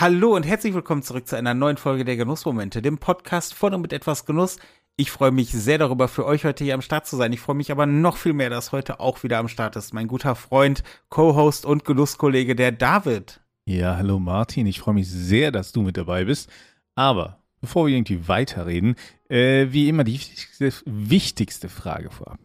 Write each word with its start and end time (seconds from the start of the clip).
Hallo 0.00 0.34
und 0.34 0.46
herzlich 0.46 0.72
willkommen 0.72 1.02
zurück 1.02 1.28
zu 1.28 1.36
einer 1.36 1.52
neuen 1.52 1.76
Folge 1.76 2.06
der 2.06 2.16
Genussmomente, 2.16 2.80
dem 2.80 2.96
Podcast 2.96 3.52
von 3.52 3.74
und 3.74 3.82
mit 3.82 3.92
etwas 3.92 4.24
Genuss. 4.24 4.56
Ich 4.96 5.10
freue 5.10 5.30
mich 5.30 5.52
sehr 5.52 5.76
darüber, 5.76 6.08
für 6.08 6.24
euch 6.24 6.46
heute 6.46 6.64
hier 6.64 6.72
am 6.72 6.80
Start 6.80 7.06
zu 7.06 7.16
sein. 7.16 7.34
Ich 7.34 7.40
freue 7.40 7.56
mich 7.56 7.70
aber 7.70 7.84
noch 7.84 8.16
viel 8.16 8.32
mehr, 8.32 8.48
dass 8.48 8.72
heute 8.72 8.98
auch 8.98 9.22
wieder 9.22 9.36
am 9.36 9.48
Start 9.48 9.76
ist 9.76 9.92
mein 9.92 10.08
guter 10.08 10.36
Freund, 10.36 10.84
Co-Host 11.10 11.66
und 11.66 11.84
Genusskollege, 11.84 12.56
der 12.56 12.72
David. 12.72 13.42
Ja, 13.66 13.98
hallo 13.98 14.18
Martin. 14.18 14.66
Ich 14.66 14.80
freue 14.80 14.94
mich 14.94 15.06
sehr, 15.06 15.52
dass 15.52 15.72
du 15.72 15.82
mit 15.82 15.98
dabei 15.98 16.24
bist. 16.24 16.48
Aber 16.94 17.42
bevor 17.60 17.86
wir 17.86 17.94
irgendwie 17.94 18.26
weiterreden, 18.26 18.94
äh, 19.28 19.66
wie 19.68 19.90
immer 19.90 20.04
die 20.04 20.14
wichtigste, 20.14 20.72
wichtigste 20.86 21.68
Frage 21.68 22.10
vorab. 22.10 22.40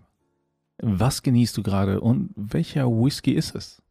Was 0.81 1.23
genießt 1.23 1.55
du 1.55 1.63
gerade 1.63 2.01
und 2.01 2.31
welcher 2.35 2.87
Whisky 2.87 3.31
ist 3.31 3.55
es? 3.55 3.81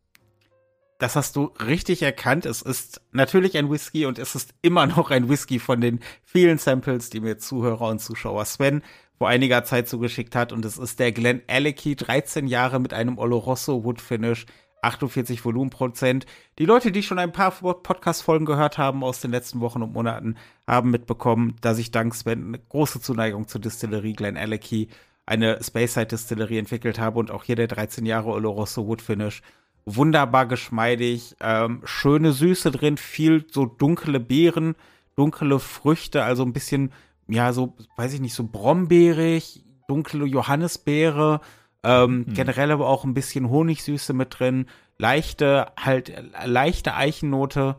Das 0.98 1.16
hast 1.16 1.37
du 1.37 1.53
richtig 1.66 2.03
erkannt. 2.03 2.47
Es 2.47 2.62
ist 2.62 3.01
natürlich 3.12 3.57
ein 3.57 3.71
Whisky 3.71 4.07
und 4.07 4.19
es 4.19 4.35
ist 4.35 4.55
immer 4.62 4.87
noch 4.87 5.11
ein 5.11 5.29
Whisky 5.29 5.59
von 5.59 5.80
den 5.80 6.01
vielen 6.25 6.59
Samples, 6.59 7.11
die 7.11 7.21
mir 7.21 7.39
Zuhörer 7.39 7.89
und 7.89 8.01
Zuschauer 8.01 8.45
Sven 8.45 8.83
vor 9.19 9.29
einiger 9.29 9.65
Zeit 9.65 9.88
zugeschickt 9.88 10.37
hat. 10.37 10.52
Und 10.52 10.65
es 10.65 10.79
ist 10.79 10.99
der 10.99 11.12
Glen 11.12 11.43
Alecky, 11.49 11.97
13 11.97 12.47
Jahre 12.47 12.80
mit 12.80 12.93
einem 12.93 13.19
Oloroso 13.19 13.85
Wood 13.85 14.01
Finish, 14.01 14.47
48 14.83 15.45
Volumenprozent. 15.45 16.27
Die 16.59 16.66
Leute, 16.66 16.93
die 16.93 17.02
schon 17.02 17.19
ein 17.19 17.33
paar 17.33 17.51
Podcast-Folgen 17.51 18.47
gehört 18.47 18.79
haben 18.79 19.02
aus 19.02 19.21
den 19.21 19.30
letzten 19.30 19.61
Wochen 19.61 19.83
und 19.83 19.93
Monaten, 19.93 20.37
haben 20.66 20.91
mitbekommen, 20.91 21.57
dass 21.61 21.79
ich 21.79 21.91
dank 21.91 22.15
Sven 22.15 22.49
eine 22.49 22.59
große 22.59 23.01
Zuneigung 23.01 23.49
zur 23.49 23.61
Distillerie 23.61 24.13
Glen 24.13 24.37
Alecky, 24.37 24.88
eine 25.27 25.63
Space 25.63 25.95
Distillerie 25.95 26.59
entwickelt 26.59 26.99
habe 26.99 27.19
und 27.19 27.30
auch 27.30 27.45
hier 27.45 27.57
der 27.57 27.69
13 27.69 28.05
Jahre 28.05 28.30
Oloroso 28.30 28.87
Wood 28.87 29.01
Finish 29.01 29.43
wunderbar 29.87 30.47
geschmeidig, 30.47 31.37
ähm, 31.41 31.83
schöne 31.84 32.33
Süße 32.33 32.71
drin, 32.71 32.96
viel 32.96 33.46
so 33.51 33.66
dunkle 33.66 34.21
Beeren, 34.21 34.77
dunkle 35.16 35.59
Früchte, 35.59 36.24
also 36.24 36.43
ein 36.43 36.52
bisschen, 36.52 36.93
ja, 37.29 37.52
so, 37.52 37.77
weiß 37.96 38.15
ich 38.15 38.21
nicht, 38.21 38.35
so 38.35 38.45
brombeerig, 38.45 39.65
dunkle 39.88 40.24
Johannisbeere, 40.24 41.40
ähm, 41.82 42.24
hm. 42.27 42.35
generell 42.35 42.71
aber 42.71 42.88
auch 42.88 43.05
ein 43.05 43.15
bisschen 43.15 43.51
Honigsüße 43.51 44.15
mit 44.15 44.38
drin, 44.38 44.66
leichte, 44.99 45.73
halt, 45.79 46.12
leichte 46.45 46.95
Eichennote, 46.95 47.77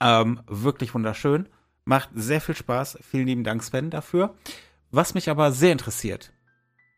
ähm, 0.00 0.40
wirklich 0.46 0.94
wunderschön. 0.94 1.48
Macht 1.84 2.10
sehr 2.14 2.40
viel 2.40 2.56
Spaß. 2.56 2.98
Vielen 3.02 3.26
lieben 3.26 3.44
Dank, 3.44 3.62
Sven, 3.62 3.90
dafür. 3.90 4.34
Was 4.90 5.14
mich 5.14 5.28
aber 5.28 5.52
sehr 5.52 5.72
interessiert, 5.72 6.32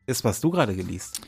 ist, 0.07 0.25
was 0.25 0.41
du 0.41 0.51
gerade 0.51 0.77
geliest. 0.77 1.21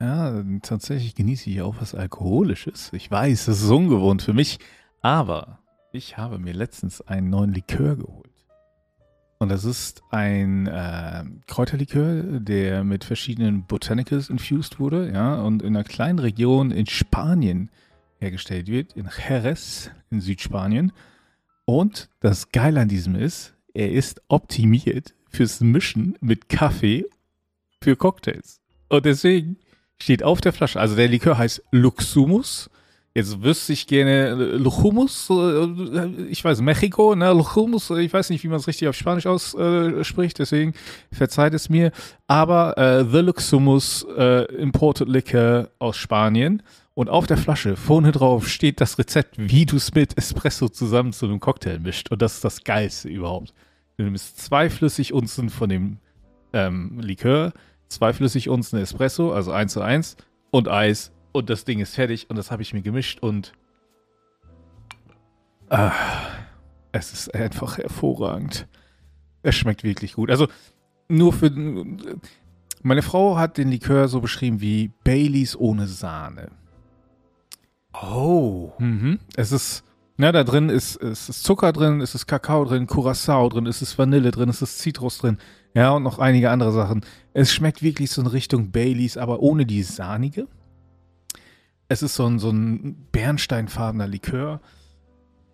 Ja, 0.00 0.44
tatsächlich 0.62 1.16
genieße 1.16 1.50
ich 1.50 1.60
auch 1.60 1.76
was 1.80 1.94
Alkoholisches. 1.94 2.92
Ich 2.92 3.10
weiß, 3.10 3.46
das 3.46 3.62
ist 3.62 3.70
ungewohnt 3.70 4.22
für 4.22 4.32
mich, 4.32 4.60
aber 5.00 5.58
ich 5.92 6.16
habe 6.16 6.38
mir 6.38 6.52
letztens 6.52 7.00
einen 7.00 7.30
neuen 7.30 7.52
Likör 7.52 7.96
geholt. 7.96 8.28
Und 9.40 9.50
das 9.50 9.64
ist 9.64 10.02
ein 10.10 10.66
äh, 10.66 11.24
Kräuterlikör, 11.46 12.22
der 12.40 12.84
mit 12.84 13.04
verschiedenen 13.04 13.64
Botanicals 13.66 14.30
infused 14.30 14.78
wurde, 14.78 15.12
ja, 15.12 15.40
und 15.42 15.62
in 15.62 15.76
einer 15.76 15.84
kleinen 15.84 16.18
Region 16.18 16.70
in 16.70 16.86
Spanien 16.86 17.70
hergestellt 18.18 18.66
wird, 18.66 18.94
in 18.94 19.08
Jerez 19.28 19.90
in 20.10 20.20
Südspanien. 20.20 20.92
Und 21.64 22.08
das 22.20 22.50
Geile 22.50 22.80
an 22.80 22.88
diesem 22.88 23.14
ist, 23.14 23.54
er 23.74 23.92
ist 23.92 24.22
optimiert 24.28 25.14
fürs 25.28 25.60
Mischen 25.60 26.16
mit 26.20 26.48
Kaffee 26.48 27.04
für 27.80 27.94
Cocktails. 27.94 28.60
Und 28.88 29.04
deswegen 29.04 29.58
steht 30.00 30.22
auf 30.22 30.40
der 30.40 30.52
Flasche, 30.52 30.80
also 30.80 30.96
der 30.96 31.08
Likör 31.08 31.38
heißt 31.38 31.62
Luxumus. 31.70 32.70
Jetzt 33.14 33.42
wüsste 33.42 33.72
ich 33.72 33.86
gerne 33.88 34.28
äh, 34.28 34.32
Luchumus, 34.56 35.28
äh, 35.30 36.06
ich 36.28 36.44
weiß, 36.44 36.60
Mexiko, 36.60 37.16
ne, 37.16 37.32
Luchumus, 37.32 37.90
ich 37.90 38.12
weiß 38.12 38.30
nicht, 38.30 38.44
wie 38.44 38.48
man 38.48 38.58
es 38.58 38.68
richtig 38.68 38.86
auf 38.86 38.94
Spanisch 38.94 39.26
ausspricht, 39.26 40.38
deswegen 40.38 40.74
verzeiht 41.10 41.54
es 41.54 41.68
mir. 41.68 41.90
Aber 42.28 42.78
äh, 42.78 43.04
The 43.04 43.18
Luxumus 43.18 44.06
äh, 44.16 44.44
Imported 44.54 45.08
Liquor 45.08 45.68
aus 45.78 45.96
Spanien. 45.96 46.62
Und 46.94 47.08
auf 47.08 47.26
der 47.28 47.36
Flasche, 47.36 47.76
vorne 47.76 48.10
drauf, 48.10 48.48
steht 48.48 48.80
das 48.80 48.98
Rezept, 48.98 49.36
wie 49.38 49.66
du 49.66 49.76
es 49.76 49.94
mit 49.94 50.18
Espresso 50.18 50.68
zusammen 50.68 51.12
zu 51.12 51.26
einem 51.26 51.38
Cocktail 51.38 51.78
mischt. 51.78 52.10
Und 52.10 52.20
das 52.22 52.34
ist 52.34 52.44
das 52.44 52.64
Geilste 52.64 53.08
überhaupt. 53.08 53.54
Du 53.96 54.04
nimmst 54.04 54.40
zwei 54.40 54.68
Flüssigunzen 54.68 55.48
von 55.48 55.68
dem 55.68 55.98
ähm, 56.52 56.98
Likör, 57.00 57.52
zwei 57.88 58.12
Flüssigunzen 58.12 58.78
Espresso, 58.78 59.32
also 59.32 59.52
1 59.52 59.72
zu 59.72 59.80
1 59.80 60.16
und 60.50 60.68
Eis 60.68 61.12
und 61.32 61.50
das 61.50 61.64
Ding 61.64 61.80
ist 61.80 61.94
fertig 61.94 62.28
und 62.30 62.36
das 62.36 62.50
habe 62.50 62.62
ich 62.62 62.72
mir 62.72 62.82
gemischt 62.82 63.20
und 63.20 63.52
ah, 65.68 65.92
es 66.92 67.12
ist 67.12 67.34
einfach 67.34 67.78
hervorragend. 67.78 68.66
Es 69.42 69.54
schmeckt 69.54 69.84
wirklich 69.84 70.14
gut. 70.14 70.30
Also 70.30 70.48
nur 71.08 71.32
für 71.32 71.50
meine 72.82 73.02
Frau 73.02 73.36
hat 73.36 73.56
den 73.58 73.70
Likör 73.70 74.08
so 74.08 74.20
beschrieben 74.20 74.60
wie 74.60 74.90
Baileys 75.04 75.56
ohne 75.56 75.86
Sahne. 75.86 76.50
Oh. 77.92 78.72
Mhm. 78.78 79.18
Es 79.36 79.52
ist 79.52 79.84
na, 80.20 80.32
da 80.32 80.42
drin 80.42 80.68
ist, 80.68 80.96
ist, 80.96 81.28
ist 81.28 81.44
Zucker 81.44 81.72
drin, 81.72 82.00
ist 82.00 82.16
es 82.16 82.26
Kakao 82.26 82.64
drin, 82.64 82.88
Curacao 82.88 83.48
drin, 83.48 83.66
ist 83.66 83.82
es 83.82 83.96
Vanille 83.96 84.32
drin, 84.32 84.48
ist 84.48 84.62
es 84.62 84.78
Zitrus 84.78 85.18
drin. 85.18 85.38
Ja, 85.74 85.92
und 85.92 86.02
noch 86.02 86.18
einige 86.18 86.50
andere 86.50 86.72
Sachen. 86.72 87.04
Es 87.40 87.52
schmeckt 87.52 87.84
wirklich 87.84 88.10
so 88.10 88.20
in 88.20 88.26
Richtung 88.26 88.72
Baileys, 88.72 89.16
aber 89.16 89.38
ohne 89.38 89.64
die 89.64 89.84
sahnige. 89.84 90.48
Es 91.86 92.02
ist 92.02 92.16
so 92.16 92.26
ein, 92.26 92.40
so 92.40 92.50
ein 92.50 93.06
bernsteinfarbener 93.12 94.08
Likör. 94.08 94.60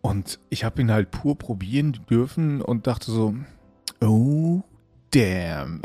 Und 0.00 0.38
ich 0.48 0.64
habe 0.64 0.80
ihn 0.80 0.90
halt 0.90 1.10
pur 1.10 1.36
probieren 1.36 2.00
dürfen 2.08 2.62
und 2.62 2.86
dachte 2.86 3.10
so, 3.10 3.34
oh, 4.00 4.62
damn, 5.10 5.82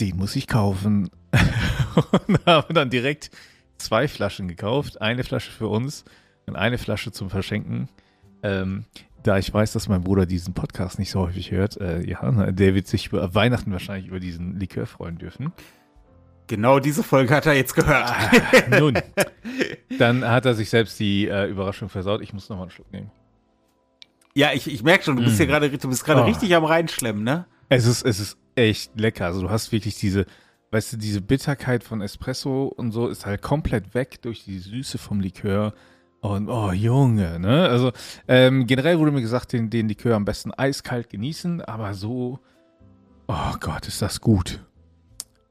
den 0.00 0.16
muss 0.16 0.34
ich 0.34 0.46
kaufen. 0.46 1.10
und 2.26 2.46
habe 2.46 2.72
dann 2.72 2.88
direkt 2.88 3.30
zwei 3.76 4.08
Flaschen 4.08 4.48
gekauft. 4.48 5.02
Eine 5.02 5.24
Flasche 5.24 5.50
für 5.50 5.68
uns 5.68 6.06
und 6.46 6.56
eine 6.56 6.78
Flasche 6.78 7.12
zum 7.12 7.28
Verschenken. 7.28 7.90
Ähm, 8.42 8.86
da 9.24 9.38
ich 9.38 9.52
weiß, 9.52 9.72
dass 9.72 9.88
mein 9.88 10.02
Bruder 10.02 10.26
diesen 10.26 10.54
Podcast 10.54 10.98
nicht 10.98 11.10
so 11.10 11.20
häufig 11.20 11.50
hört, 11.50 11.80
äh, 11.80 12.06
ja, 12.06 12.30
ne, 12.30 12.52
der 12.52 12.74
wird 12.74 12.86
sich 12.86 13.08
über 13.08 13.34
Weihnachten 13.34 13.72
wahrscheinlich 13.72 14.08
über 14.08 14.20
diesen 14.20 14.60
Likör 14.60 14.86
freuen 14.86 15.18
dürfen. 15.18 15.52
Genau 16.46 16.78
diese 16.78 17.02
Folge 17.02 17.34
hat 17.34 17.46
er 17.46 17.54
jetzt 17.54 17.74
gehört. 17.74 18.04
Ah, 18.06 18.78
nun, 18.78 18.98
dann 19.98 20.24
hat 20.26 20.44
er 20.44 20.54
sich 20.54 20.68
selbst 20.68 21.00
die 21.00 21.26
äh, 21.26 21.48
Überraschung 21.48 21.88
versaut. 21.88 22.20
Ich 22.20 22.34
muss 22.34 22.50
nochmal 22.50 22.64
einen 22.64 22.70
Schluck 22.70 22.92
nehmen. 22.92 23.10
Ja, 24.34 24.52
ich, 24.52 24.70
ich 24.70 24.82
merke 24.82 25.04
schon, 25.04 25.16
du 25.16 25.22
bist 25.22 25.36
mm. 25.36 25.38
hier 25.38 25.46
gerade, 25.46 25.70
du 25.70 25.88
bist 25.88 26.04
gerade 26.04 26.20
oh. 26.20 26.24
richtig 26.24 26.54
am 26.54 26.64
Reinschlemmen, 26.64 27.24
ne? 27.24 27.46
Es 27.70 27.86
ist, 27.86 28.04
es 28.04 28.20
ist 28.20 28.36
echt 28.56 29.00
lecker. 29.00 29.24
Also 29.24 29.40
du 29.40 29.48
hast 29.48 29.72
wirklich 29.72 29.94
diese, 29.94 30.26
weißt 30.70 30.92
du, 30.92 30.96
diese 30.98 31.22
Bitterkeit 31.22 31.82
von 31.82 32.02
Espresso 32.02 32.66
und 32.66 32.92
so 32.92 33.08
ist 33.08 33.24
halt 33.24 33.40
komplett 33.40 33.94
weg 33.94 34.20
durch 34.20 34.44
die 34.44 34.58
Süße 34.58 34.98
vom 34.98 35.20
Likör. 35.20 35.72
Und 36.24 36.48
oh, 36.48 36.72
Junge, 36.72 37.38
ne? 37.38 37.68
Also 37.68 37.92
ähm, 38.28 38.66
generell 38.66 38.98
wurde 38.98 39.10
mir 39.10 39.20
gesagt, 39.20 39.52
den, 39.52 39.68
den 39.68 39.88
Likör 39.88 40.16
am 40.16 40.24
besten 40.24 40.52
eiskalt 40.54 41.10
genießen, 41.10 41.60
aber 41.60 41.92
so, 41.92 42.38
oh 43.28 43.52
Gott, 43.60 43.86
ist 43.86 44.00
das 44.00 44.22
gut. 44.22 44.64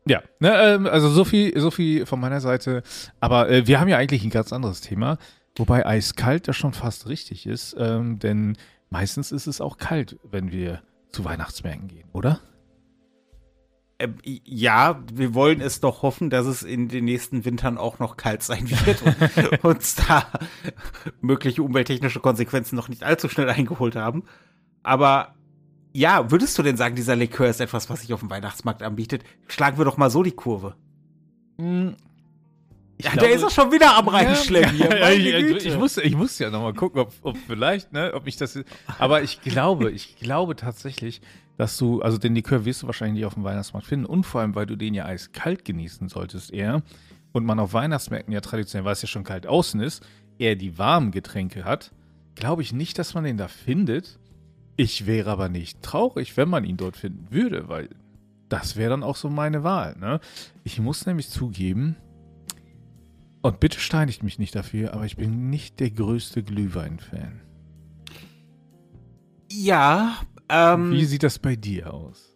Ja, 0.08 0.24
ne, 0.40 0.52
ähm, 0.52 0.88
also 0.88 1.10
so 1.10 1.26
viel, 1.26 1.60
so 1.60 1.70
viel 1.70 2.08
von 2.08 2.20
meiner 2.20 2.42
Seite. 2.42 2.82
Aber 3.20 3.52
äh, 3.52 3.68
wir 3.68 3.80
haben 3.80 3.88
ja 3.88 3.98
eigentlich 3.98 4.24
ein 4.24 4.32
ganz 4.32 4.52
anderes 4.52 4.82
Thema, 4.82 5.20
wobei 5.56 5.86
eiskalt 5.86 6.48
das 6.48 6.58
schon 6.58 6.74
fast 6.74 7.08
richtig 7.08 7.46
ist, 7.46 7.76
ähm, 7.78 8.18
denn 8.18 8.58
meistens 8.90 9.32
ist 9.32 9.46
es 9.46 9.62
auch 9.62 9.78
kalt, 9.78 10.18
wenn 10.24 10.52
wir 10.52 10.82
zu 11.12 11.24
Weihnachtsmärkten 11.24 11.88
gehen, 11.88 12.10
oder? 12.14 12.40
Ähm, 14.00 14.16
ja, 14.24 15.04
wir 15.14 15.34
wollen 15.34 15.62
es 15.62 15.80
doch 15.80 16.02
hoffen, 16.02 16.30
dass 16.30 16.46
es 16.46 16.64
in 16.64 16.88
den 16.88 17.06
nächsten 17.06 17.46
Wintern 17.46 17.78
auch 17.78 18.00
noch 18.00 18.18
kalt 18.18 18.44
sein 18.44 18.70
wird 18.70 19.02
und 19.04 19.64
uns 19.64 19.96
da 19.96 20.28
mögliche 21.22 21.64
umwelttechnische 21.64 22.20
Konsequenzen 22.20 22.76
noch 22.76 22.90
nicht 22.90 23.04
allzu 23.04 23.30
schnell 23.30 23.50
eingeholt 23.50 23.96
haben. 23.96 24.24
Aber 24.82 25.36
ja, 25.94 26.32
würdest 26.32 26.58
du 26.58 26.64
denn 26.64 26.76
sagen, 26.76 26.96
dieser 26.96 27.16
Likör 27.16 27.48
ist 27.48 27.62
etwas, 27.62 27.90
was 27.90 28.02
sich 28.02 28.14
auf 28.14 28.22
dem 28.22 28.32
Weihnachtsmarkt 28.32 28.82
anbietet? 28.82 29.24
Schlagen 29.48 29.78
wir 29.78 29.86
doch 29.86 29.98
mal 29.98 30.10
so 30.10 30.24
die 30.24 30.32
Kurve. 30.32 30.76
Ja, 33.04 33.12
glaube, 33.12 33.28
der 33.28 33.36
ist 33.36 33.44
doch 33.44 33.52
schon 33.52 33.72
wieder 33.72 33.98
am 33.98 34.08
Reinschlemmen 34.08 34.78
ja, 34.78 34.88
hier. 34.88 35.00
Ja, 35.00 35.10
ich, 35.10 35.66
ich, 35.66 35.78
muss, 35.78 35.98
ich 35.98 36.16
muss 36.16 36.40
ja 36.40 36.50
noch 36.50 36.62
mal 36.62 36.74
gucken, 36.74 37.02
ob, 37.02 37.14
ob 37.22 37.38
vielleicht, 37.38 37.92
ne, 37.92 38.14
ob 38.14 38.28
ich 38.28 38.38
das. 38.38 38.58
Aber 38.98 39.22
ich 39.22 39.42
glaube, 39.42 39.92
ich 39.92 40.16
glaube 40.16 40.56
tatsächlich, 40.56 41.22
dass 41.58 41.78
du, 41.78 42.02
also 42.02 42.18
den 42.18 42.34
Likör 42.36 42.66
wirst 42.66 42.84
du 42.84 42.88
wahrscheinlich 42.88 43.16
nicht 43.16 43.26
auf 43.26 43.34
dem 43.34 43.44
Weihnachtsmarkt 43.44 43.88
finden 43.88 44.06
und 44.06 44.26
vor 44.26 44.42
allem, 44.42 44.56
weil 44.56 44.66
du 44.66 44.76
den 44.76 44.94
ja 44.94 45.06
eiskalt 45.06 45.66
genießen 45.66 46.08
solltest 46.08 46.52
eher 46.52 46.82
und 47.34 47.46
man 47.46 47.60
auf 47.60 47.74
Weihnachtsmärkten 47.74 48.34
ja 48.34 48.42
traditionell, 48.42 48.86
weil 48.86 48.94
es 48.94 49.02
ja 49.02 49.08
schon 49.08 49.24
kalt 49.24 49.48
außen 49.48 49.82
ist, 49.82 50.06
eher 50.40 50.56
die 50.56 50.78
warmen 50.78 51.12
Getränke 51.12 51.66
hat, 51.66 51.92
glaube 52.36 52.62
ich 52.62 52.74
nicht, 52.74 52.98
dass 52.98 53.14
man 53.14 53.24
den 53.24 53.38
da 53.38 53.48
findet. 53.48 54.20
Ich 54.76 55.06
wäre 55.06 55.30
aber 55.30 55.50
nicht 55.50 55.82
traurig, 55.84 56.38
wenn 56.38 56.50
man 56.50 56.64
ihn 56.64 56.78
dort 56.78 56.98
finden 56.98 57.28
würde, 57.30 57.70
weil 57.70 57.90
das 58.50 58.76
wäre 58.76 58.92
dann 58.92 59.04
auch 59.04 59.16
so 59.16 59.30
meine 59.30 59.64
Wahl. 59.64 59.96
Ne? 60.00 60.20
Ich 60.64 60.80
muss 60.80 61.06
nämlich 61.06 61.30
zugeben, 61.30 61.96
und 63.44 63.60
bitte 63.60 63.80
steinigt 63.80 64.24
mich 64.24 64.40
nicht 64.40 64.56
dafür, 64.56 64.94
aber 64.94 65.06
ich 65.06 65.16
bin 65.18 65.50
nicht 65.52 65.80
der 65.80 65.92
größte 65.92 66.42
Glühwein-Fan. 66.44 67.42
Ja. 69.52 70.18
Ähm, 70.50 70.92
Wie 70.92 71.06
sieht 71.06 71.24
das 71.24 71.40
bei 71.40 71.56
dir 71.56 71.94
aus? 71.94 72.36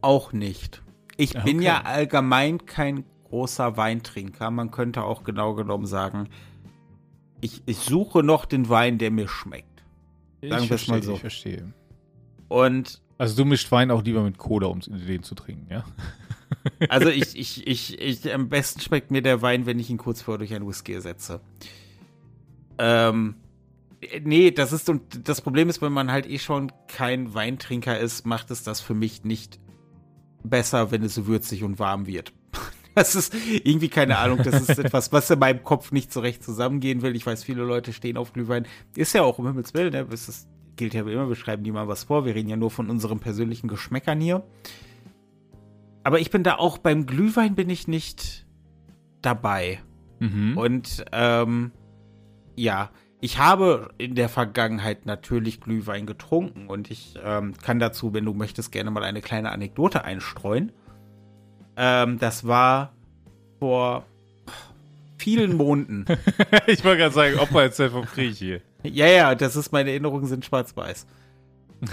Auch 0.00 0.32
nicht. 0.32 0.82
Ich 1.16 1.32
bin 1.44 1.58
Okay. 1.58 1.64
ja 1.66 1.82
allgemein 1.82 2.66
kein 2.66 3.04
großer 3.24 3.76
Weintrinker. 3.76 4.50
Man 4.50 4.70
könnte 4.70 5.04
auch 5.04 5.22
genau 5.22 5.54
genommen 5.54 5.86
sagen, 5.86 6.28
ich, 7.40 7.62
ich 7.66 7.78
suche 7.78 8.22
noch 8.22 8.44
den 8.44 8.68
Wein, 8.68 8.98
der 8.98 9.10
mir 9.10 9.28
schmeckt. 9.28 9.84
Sagen 10.42 10.64
ich 10.64 10.70
wir 10.70 10.76
es 10.76 10.88
mal 10.88 11.02
so. 11.02 11.14
Ich 11.14 11.20
verstehe. 11.20 11.72
Und 12.48 13.00
Also 13.18 13.36
du 13.36 13.44
mischt 13.44 13.70
Wein 13.70 13.90
auch 13.90 14.02
lieber 14.02 14.22
mit 14.22 14.38
Cola, 14.38 14.66
um 14.66 14.80
den 14.80 15.22
zu 15.22 15.34
trinken, 15.34 15.66
ja? 15.70 15.84
Also 16.88 17.08
ich, 17.08 17.36
ich, 17.36 17.66
ich, 17.66 18.00
ich, 18.00 18.34
am 18.34 18.48
besten 18.48 18.80
schmeckt 18.80 19.10
mir 19.10 19.22
der 19.22 19.42
Wein, 19.42 19.66
wenn 19.66 19.78
ich 19.78 19.90
ihn 19.90 19.98
kurz 19.98 20.22
vorher 20.22 20.38
durch 20.38 20.54
einen 20.54 20.66
Whisky 20.66 20.92
ersetze. 20.92 21.40
Ähm, 22.78 23.36
nee, 24.22 24.50
das 24.50 24.72
ist, 24.72 24.88
und 24.88 25.28
das 25.28 25.40
Problem 25.40 25.68
ist, 25.68 25.82
wenn 25.82 25.92
man 25.92 26.10
halt 26.10 26.28
eh 26.28 26.38
schon 26.38 26.72
kein 26.88 27.34
Weintrinker 27.34 27.98
ist, 27.98 28.26
macht 28.26 28.50
es 28.50 28.62
das 28.62 28.80
für 28.80 28.94
mich 28.94 29.24
nicht 29.24 29.60
besser, 30.42 30.90
wenn 30.90 31.02
es 31.02 31.14
so 31.14 31.26
würzig 31.26 31.62
und 31.62 31.78
warm 31.78 32.06
wird. 32.06 32.32
Das 32.94 33.14
ist 33.14 33.34
irgendwie 33.64 33.88
keine 33.88 34.18
Ahnung, 34.18 34.40
das 34.44 34.68
ist 34.68 34.78
etwas, 34.84 35.12
was 35.12 35.30
in 35.30 35.38
meinem 35.38 35.64
Kopf 35.64 35.92
nicht 35.92 36.12
so 36.12 36.20
recht 36.20 36.44
zusammengehen 36.44 37.00
will. 37.00 37.16
Ich 37.16 37.24
weiß, 37.24 37.42
viele 37.42 37.62
Leute 37.62 37.94
stehen 37.94 38.18
auf 38.18 38.34
Glühwein. 38.34 38.66
Ist 38.94 39.14
ja 39.14 39.22
auch 39.22 39.38
um 39.38 39.46
Himmels 39.46 39.72
Willen, 39.72 39.92
ne? 39.92 40.06
Ist, 40.10 40.46
gilt 40.76 40.92
ja 40.92 41.06
wie 41.06 41.14
immer, 41.14 41.26
wir 41.26 41.36
schreiben 41.36 41.62
niemandem 41.62 41.88
was 41.88 42.04
vor. 42.04 42.26
Wir 42.26 42.34
reden 42.34 42.50
ja 42.50 42.56
nur 42.56 42.70
von 42.70 42.90
unseren 42.90 43.18
persönlichen 43.18 43.66
Geschmäckern 43.66 44.20
hier. 44.20 44.44
Aber 46.04 46.20
ich 46.20 46.30
bin 46.30 46.42
da 46.42 46.56
auch 46.56 46.78
beim 46.78 47.06
Glühwein 47.06 47.54
bin 47.54 47.70
ich 47.70 47.88
nicht 47.88 48.46
dabei. 49.20 49.80
Mhm. 50.18 50.56
Und 50.56 51.04
ähm, 51.12 51.72
ja, 52.56 52.90
ich 53.20 53.38
habe 53.38 53.90
in 53.98 54.14
der 54.16 54.28
Vergangenheit 54.28 55.06
natürlich 55.06 55.60
Glühwein 55.60 56.06
getrunken 56.06 56.66
und 56.66 56.90
ich 56.90 57.14
ähm, 57.22 57.54
kann 57.62 57.78
dazu, 57.78 58.12
wenn 58.12 58.24
du 58.24 58.34
möchtest, 58.34 58.72
gerne 58.72 58.90
mal 58.90 59.04
eine 59.04 59.20
kleine 59.20 59.52
Anekdote 59.52 60.04
einstreuen. 60.04 60.72
Ähm, 61.76 62.18
das 62.18 62.46
war 62.46 62.92
vor 63.60 64.04
vielen 65.18 65.56
Monaten. 65.56 66.04
ich 66.66 66.84
wollte 66.84 66.98
gerade 66.98 67.14
sagen, 67.14 67.38
Opa 67.38 67.62
erzählt 67.62 67.92
vom 67.92 68.06
Krieg 68.06 68.34
hier. 68.34 68.60
ja, 68.82 69.06
ja, 69.06 69.34
das 69.36 69.54
ist 69.54 69.70
meine 69.70 69.90
Erinnerungen 69.90 70.26
sind 70.26 70.44
schwarz-weiß. 70.44 71.06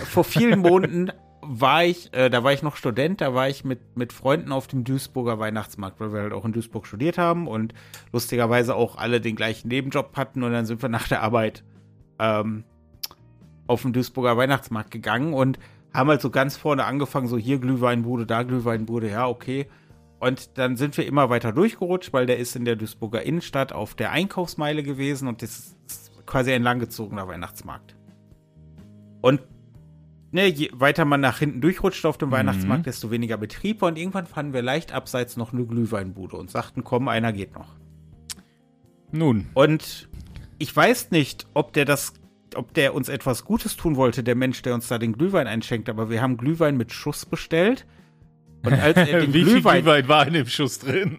Vor 0.06 0.24
vielen 0.24 0.60
Monaten 0.60 1.12
war 1.52 1.84
ich, 1.84 2.14
äh, 2.14 2.30
da 2.30 2.44
war 2.44 2.54
ich 2.54 2.62
noch 2.62 2.76
Student, 2.76 3.22
da 3.22 3.34
war 3.34 3.50
ich 3.50 3.66
mit, 3.66 3.98
mit 3.98 4.14
Freunden 4.14 4.52
auf 4.52 4.68
dem 4.68 4.84
Duisburger 4.84 5.40
Weihnachtsmarkt, 5.40 6.00
weil 6.00 6.14
wir 6.14 6.22
halt 6.22 6.32
auch 6.32 6.46
in 6.46 6.54
Duisburg 6.54 6.86
studiert 6.86 7.18
haben 7.18 7.48
und 7.48 7.74
lustigerweise 8.14 8.76
auch 8.76 8.98
alle 8.98 9.20
den 9.20 9.36
gleichen 9.36 9.68
Nebenjob 9.70 10.16
hatten 10.16 10.44
und 10.44 10.52
dann 10.52 10.68
sind 10.68 10.84
wir 10.84 10.90
nach 10.90 11.08
der 11.08 11.24
Arbeit 11.24 11.64
ähm, 12.20 12.66
auf 13.66 13.82
den 13.82 13.94
Duisburger 13.94 14.38
Weihnachtsmarkt 14.38 14.92
gegangen 14.92 15.34
und 15.34 15.58
haben 15.92 16.10
halt 16.10 16.22
so 16.22 16.30
ganz 16.30 16.56
vorne 16.56 16.86
angefangen, 16.86 17.28
so 17.28 17.36
hier 17.36 17.58
Glühweinbude, 17.58 18.28
da 18.28 18.44
Glühweinbude, 18.44 19.10
ja, 19.10 19.28
okay. 19.28 19.66
Und 20.20 20.60
dann 20.60 20.78
sind 20.78 20.96
wir 20.98 21.08
immer 21.08 21.32
weiter 21.32 21.52
durchgerutscht, 21.52 22.14
weil 22.14 22.28
der 22.28 22.38
ist 22.38 22.56
in 22.56 22.64
der 22.64 22.76
Duisburger 22.76 23.24
Innenstadt 23.24 23.74
auf 23.74 23.96
der 23.96 24.12
Einkaufsmeile 24.12 24.84
gewesen 24.84 25.28
und 25.28 25.42
das 25.42 25.76
ist 25.88 26.12
quasi 26.28 26.54
ein 26.54 26.62
langgezogener 26.62 27.28
Weihnachtsmarkt. 27.28 27.96
Und 29.22 29.42
ne, 30.32 30.48
je 30.48 30.70
weiter 30.74 31.06
man 31.06 31.22
nach 31.22 31.40
hinten 31.40 31.62
durchrutscht 31.62 32.06
auf 32.06 32.18
dem 32.18 32.30
Mhm. 32.30 32.34
Weihnachtsmarkt, 32.34 32.86
desto 32.86 33.12
weniger 33.12 33.38
Betrieb 33.38 33.82
war. 33.82 33.90
Und 33.90 33.98
irgendwann 33.98 34.26
fanden 34.28 34.54
wir 34.54 34.62
leicht 34.62 34.92
abseits 34.92 35.38
noch 35.38 35.54
eine 35.54 35.66
Glühweinbude 35.66 36.36
und 36.38 36.50
sagten, 36.52 36.84
komm, 36.84 37.08
einer 37.08 37.34
geht 37.34 37.54
noch. 37.56 37.76
Nun, 39.12 39.48
Und 39.56 40.08
ich 40.60 40.76
weiß 40.76 41.12
nicht, 41.12 41.48
ob 41.54 41.74
der 41.74 41.86
das, 41.86 42.14
ob 42.56 42.74
der 42.74 42.94
uns 42.94 43.10
etwas 43.10 43.44
Gutes 43.46 43.76
tun 43.76 43.96
wollte, 43.96 44.24
der 44.24 44.36
Mensch, 44.36 44.62
der 44.62 44.74
uns 44.76 44.88
da 44.88 44.98
den 44.98 45.14
Glühwein 45.14 45.48
einschenkt, 45.48 45.90
aber 45.90 46.10
wir 46.10 46.22
haben 46.22 46.38
Glühwein 46.38 46.78
mit 46.78 46.92
Schuss 46.92 47.26
bestellt. 47.26 47.88
Und 48.66 48.74
als 48.74 48.98
er 48.98 49.06
den 49.22 49.34
wie 49.34 49.44
viel 49.44 49.54
Glühwein, 49.54 49.84
Glühwein 49.84 50.08
war 50.08 50.28
in 50.28 50.34
dem 50.34 50.48
Schuss 50.48 50.80
drin? 50.80 51.18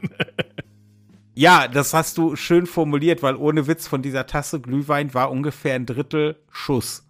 ja, 1.35 1.67
das 1.69 1.95
hast 1.95 2.19
du 2.19 2.37
schön 2.37 2.67
formuliert, 2.67 3.23
weil 3.23 3.35
ohne 3.35 3.67
Witz 3.67 3.87
von 3.89 4.03
dieser 4.03 4.27
Tasse 4.27 4.61
Glühwein 4.61 5.15
war 5.15 5.31
ungefähr 5.31 5.75
ein 5.75 5.87
Drittel 5.87 6.37
Schuss. 6.51 7.09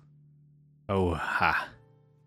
Oha. 0.89 1.55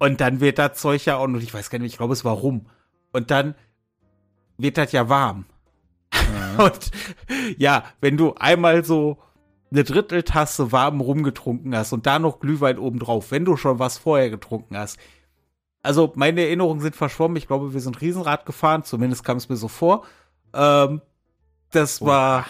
Und 0.03 0.19
dann 0.19 0.41
wird 0.41 0.59
das 0.59 0.73
Zeug 0.73 1.05
ja 1.05 1.15
auch, 1.15 1.23
und 1.23 1.41
ich 1.41 1.53
weiß 1.53 1.69
gar 1.69 1.79
nicht, 1.79 1.93
ich 1.93 1.97
glaube, 1.97 2.11
es 2.11 2.25
war 2.25 2.33
rum. 2.33 2.65
Und 3.13 3.31
dann 3.31 3.55
wird 4.57 4.77
das 4.77 4.91
ja 4.91 5.07
warm. 5.07 5.45
Und 6.57 6.91
ja, 7.57 7.85
wenn 8.01 8.17
du 8.17 8.33
einmal 8.33 8.83
so 8.83 9.17
eine 9.71 9.85
Dritteltasse 9.85 10.73
warm 10.73 10.99
rumgetrunken 10.99 11.73
hast 11.73 11.93
und 11.93 12.05
da 12.05 12.19
noch 12.19 12.41
Glühwein 12.41 12.79
obendrauf, 12.79 13.31
wenn 13.31 13.45
du 13.45 13.55
schon 13.55 13.79
was 13.79 13.97
vorher 13.97 14.29
getrunken 14.29 14.77
hast. 14.77 14.99
Also 15.81 16.11
meine 16.15 16.41
Erinnerungen 16.41 16.81
sind 16.81 16.97
verschwommen. 16.97 17.37
Ich 17.37 17.47
glaube, 17.47 17.73
wir 17.73 17.79
sind 17.79 18.01
Riesenrad 18.01 18.45
gefahren. 18.45 18.83
Zumindest 18.83 19.23
kam 19.23 19.37
es 19.37 19.47
mir 19.47 19.55
so 19.55 19.69
vor. 19.69 20.03
Ähm, 20.53 21.01
das 21.71 22.01
war, 22.01 22.45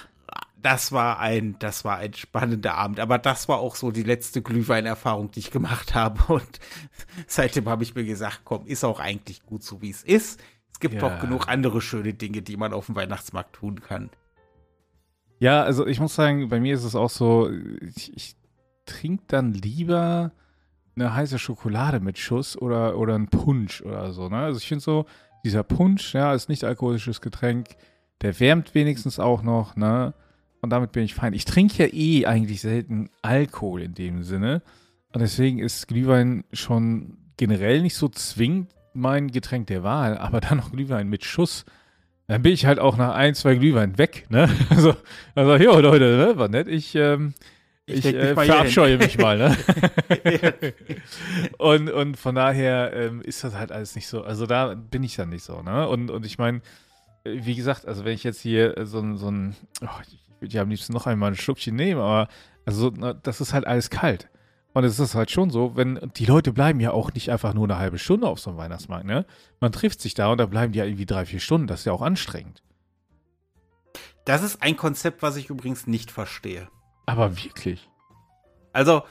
das 0.63 0.91
war 0.91 1.19
ein, 1.19 1.55
das 1.59 1.85
war 1.85 1.97
ein 1.97 2.13
spannender 2.13 2.75
Abend. 2.75 2.99
Aber 2.99 3.17
das 3.19 3.47
war 3.47 3.59
auch 3.59 3.75
so 3.75 3.91
die 3.91 4.03
letzte 4.03 4.41
Glühweinerfahrung, 4.41 5.31
die 5.31 5.39
ich 5.39 5.51
gemacht 5.51 5.93
habe. 5.95 6.33
Und 6.33 6.59
seitdem 7.27 7.69
habe 7.69 7.83
ich 7.83 7.93
mir 7.95 8.05
gesagt, 8.05 8.41
komm, 8.43 8.65
ist 8.65 8.83
auch 8.83 8.99
eigentlich 8.99 9.43
gut 9.45 9.63
so, 9.63 9.81
wie 9.81 9.89
es 9.91 10.03
ist. 10.03 10.41
Es 10.71 10.79
gibt 10.79 10.95
Ja. 10.95 11.01
doch 11.01 11.19
genug 11.19 11.47
andere 11.47 11.81
schöne 11.81 12.13
Dinge, 12.13 12.41
die 12.41 12.57
man 12.57 12.73
auf 12.73 12.87
dem 12.87 12.95
Weihnachtsmarkt 12.95 13.53
tun 13.53 13.81
kann. 13.81 14.09
Ja, 15.39 15.63
also 15.63 15.85
ich 15.85 15.99
muss 15.99 16.15
sagen, 16.15 16.49
bei 16.49 16.59
mir 16.59 16.73
ist 16.73 16.83
es 16.83 16.95
auch 16.95 17.09
so, 17.09 17.49
ich, 17.95 18.15
ich 18.15 18.35
trinke 18.85 19.23
dann 19.27 19.53
lieber 19.53 20.31
eine 20.95 21.13
heiße 21.13 21.39
Schokolade 21.39 21.99
mit 21.99 22.17
Schuss 22.17 22.57
oder, 22.57 22.97
oder 22.97 23.15
einen 23.15 23.27
Punsch 23.27 23.81
oder 23.81 24.13
so. 24.13 24.29
Ne? 24.29 24.37
Also 24.37 24.59
ich 24.59 24.67
finde 24.67 24.83
so, 24.83 25.05
dieser 25.43 25.63
Punsch, 25.63 26.13
ja, 26.13 26.33
ist 26.33 26.49
nicht 26.49 26.63
alkoholisches 26.63 27.19
Getränk, 27.19 27.69
der 28.21 28.39
wärmt 28.39 28.73
wenigstens 28.75 29.19
auch 29.19 29.41
noch, 29.41 29.75
ne? 29.75 30.13
Und 30.63 30.69
damit 30.69 30.93
bin 30.93 31.03
ich 31.03 31.13
fein. 31.13 31.33
Ich 31.33 31.43
trinke 31.43 31.83
ja 31.83 31.93
eh 31.93 32.25
eigentlich 32.25 32.61
selten 32.61 33.09
Alkohol 33.21 33.81
in 33.81 33.95
dem 33.95 34.23
Sinne. 34.23 34.61
Und 35.11 35.19
deswegen 35.19 35.59
ist 35.59 35.89
Glühwein 35.89 36.45
schon 36.53 37.17
generell 37.35 37.81
nicht 37.81 37.95
so 37.95 38.07
zwingend 38.07 38.69
mein 38.93 39.29
Getränk 39.29 39.67
der 39.67 39.83
Wahl, 39.83 40.17
aber 40.17 40.39
dann 40.41 40.59
noch 40.59 40.71
Glühwein 40.71 41.09
mit 41.09 41.25
Schuss. 41.25 41.65
Dann 42.27 42.43
bin 42.43 42.53
ich 42.53 42.65
halt 42.65 42.79
auch 42.79 42.95
nach 42.95 43.13
ein, 43.13 43.35
zwei 43.35 43.55
Glühwein 43.55 43.97
weg, 43.97 44.25
ne? 44.29 44.49
Also, 44.69 44.95
also 45.35 45.55
ja, 45.57 45.77
Leute, 45.79 46.15
ne? 46.15 46.37
War 46.37 46.47
nett. 46.47 46.69
Ich, 46.69 46.95
ähm, 46.95 47.33
Ich 47.85 48.05
ich, 48.05 48.15
äh, 48.15 48.33
verabscheue 48.33 48.97
mich 48.97 49.17
mal, 49.17 49.37
ne? 49.37 49.57
und, 51.57 51.89
und 51.89 52.15
von 52.15 52.35
daher 52.35 52.93
ähm, 52.93 53.21
ist 53.21 53.43
das 53.43 53.55
halt 53.55 53.73
alles 53.73 53.95
nicht 53.95 54.07
so. 54.07 54.23
Also 54.23 54.45
da 54.45 54.75
bin 54.75 55.03
ich 55.03 55.17
dann 55.17 55.27
nicht 55.27 55.43
so, 55.43 55.61
ne? 55.61 55.89
Und, 55.89 56.09
und 56.09 56.25
ich 56.25 56.37
meine, 56.37 56.61
wie 57.25 57.55
gesagt, 57.55 57.85
also 57.85 58.05
wenn 58.05 58.13
ich 58.13 58.23
jetzt 58.23 58.39
hier 58.39 58.77
äh, 58.77 58.85
so 58.85 58.99
ein, 58.99 59.17
so 59.17 59.29
ein 59.29 59.57
oh, 59.81 59.87
ich 60.07 60.22
würde 60.43 60.53
ja 60.53 60.61
am 60.61 60.69
liebsten 60.69 60.93
noch 60.93 61.07
einmal 61.07 61.31
ein 61.31 61.35
Schluckchen 61.35 61.75
nehmen, 61.75 61.99
aber 61.99 62.27
also 62.65 62.91
das 62.91 63.41
ist 63.41 63.53
halt 63.53 63.65
alles 63.65 63.89
kalt. 63.89 64.29
Und 64.75 64.83
es 64.85 64.99
ist 64.99 65.13
halt 65.15 65.29
schon 65.29 65.49
so, 65.51 65.75
wenn 65.75 65.99
die 66.15 66.25
Leute 66.25 66.51
bleiben 66.51 66.79
ja 66.79 66.91
auch 66.91 67.13
nicht 67.13 67.29
einfach 67.31 67.53
nur 67.53 67.65
eine 67.65 67.77
halbe 67.77 67.99
Stunde 67.99 68.27
auf 68.27 68.39
so 68.39 68.49
einem 68.49 68.57
Weihnachtsmarkt, 68.59 69.05
ne? 69.05 69.25
Man 69.59 69.71
trifft 69.71 70.01
sich 70.01 70.13
da 70.15 70.31
und 70.31 70.39
da 70.39 70.45
bleiben 70.47 70.73
die 70.73 70.79
ja 70.79 70.85
irgendwie 70.85 71.05
drei, 71.05 71.25
vier 71.25 71.39
Stunden. 71.39 71.67
Das 71.67 71.81
ist 71.81 71.85
ja 71.85 71.93
auch 71.93 72.01
anstrengend. 72.01 72.63
Das 74.25 74.41
ist 74.41 74.61
ein 74.63 74.77
Konzept, 74.77 75.21
was 75.21 75.35
ich 75.35 75.49
übrigens 75.49 75.85
nicht 75.85 76.09
verstehe. 76.09 76.69
Aber 77.05 77.37
wirklich. 77.43 77.87
Also, 78.71 79.03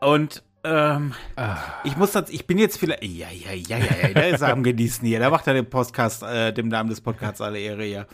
und 0.00 0.42
ähm, 0.64 1.12
Ah. 1.36 1.58
ich 1.84 1.96
muss 1.96 2.12
das, 2.12 2.30
ich 2.30 2.46
bin 2.46 2.56
jetzt 2.58 2.78
vielleicht, 2.78 3.02
ja, 3.02 3.28
ja, 3.30 3.52
ja, 3.52 3.78
ja, 3.78 3.96
ja, 4.08 4.14
der 4.14 4.28
ist 4.30 4.42
am 4.42 4.62
Genießen 4.62 5.06
hier, 5.06 5.18
da 5.18 5.28
macht 5.28 5.46
er 5.48 5.54
dem 5.54 5.66
Podcast, 5.68 6.22
äh, 6.22 6.52
dem 6.52 6.68
Namen 6.68 6.88
des 6.88 7.00
Podcasts 7.00 7.40
alle 7.40 7.58
Ehre 7.58 7.82
hier. 7.82 8.06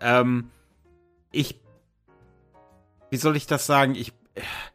Ähm, 0.00 0.50
ich, 1.32 1.58
wie 3.10 3.16
soll 3.16 3.36
ich 3.36 3.46
das 3.46 3.66
sagen? 3.66 3.94
Ich, 3.94 4.12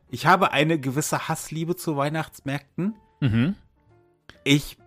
ich 0.09 0.25
habe 0.25 0.51
eine 0.51 0.79
gewisse 0.79 1.27
Hassliebe 1.27 1.75
zu 1.75 1.97
Weihnachtsmärkten. 1.97 2.95
Mhm. 3.19 3.55
Ich 4.43 4.77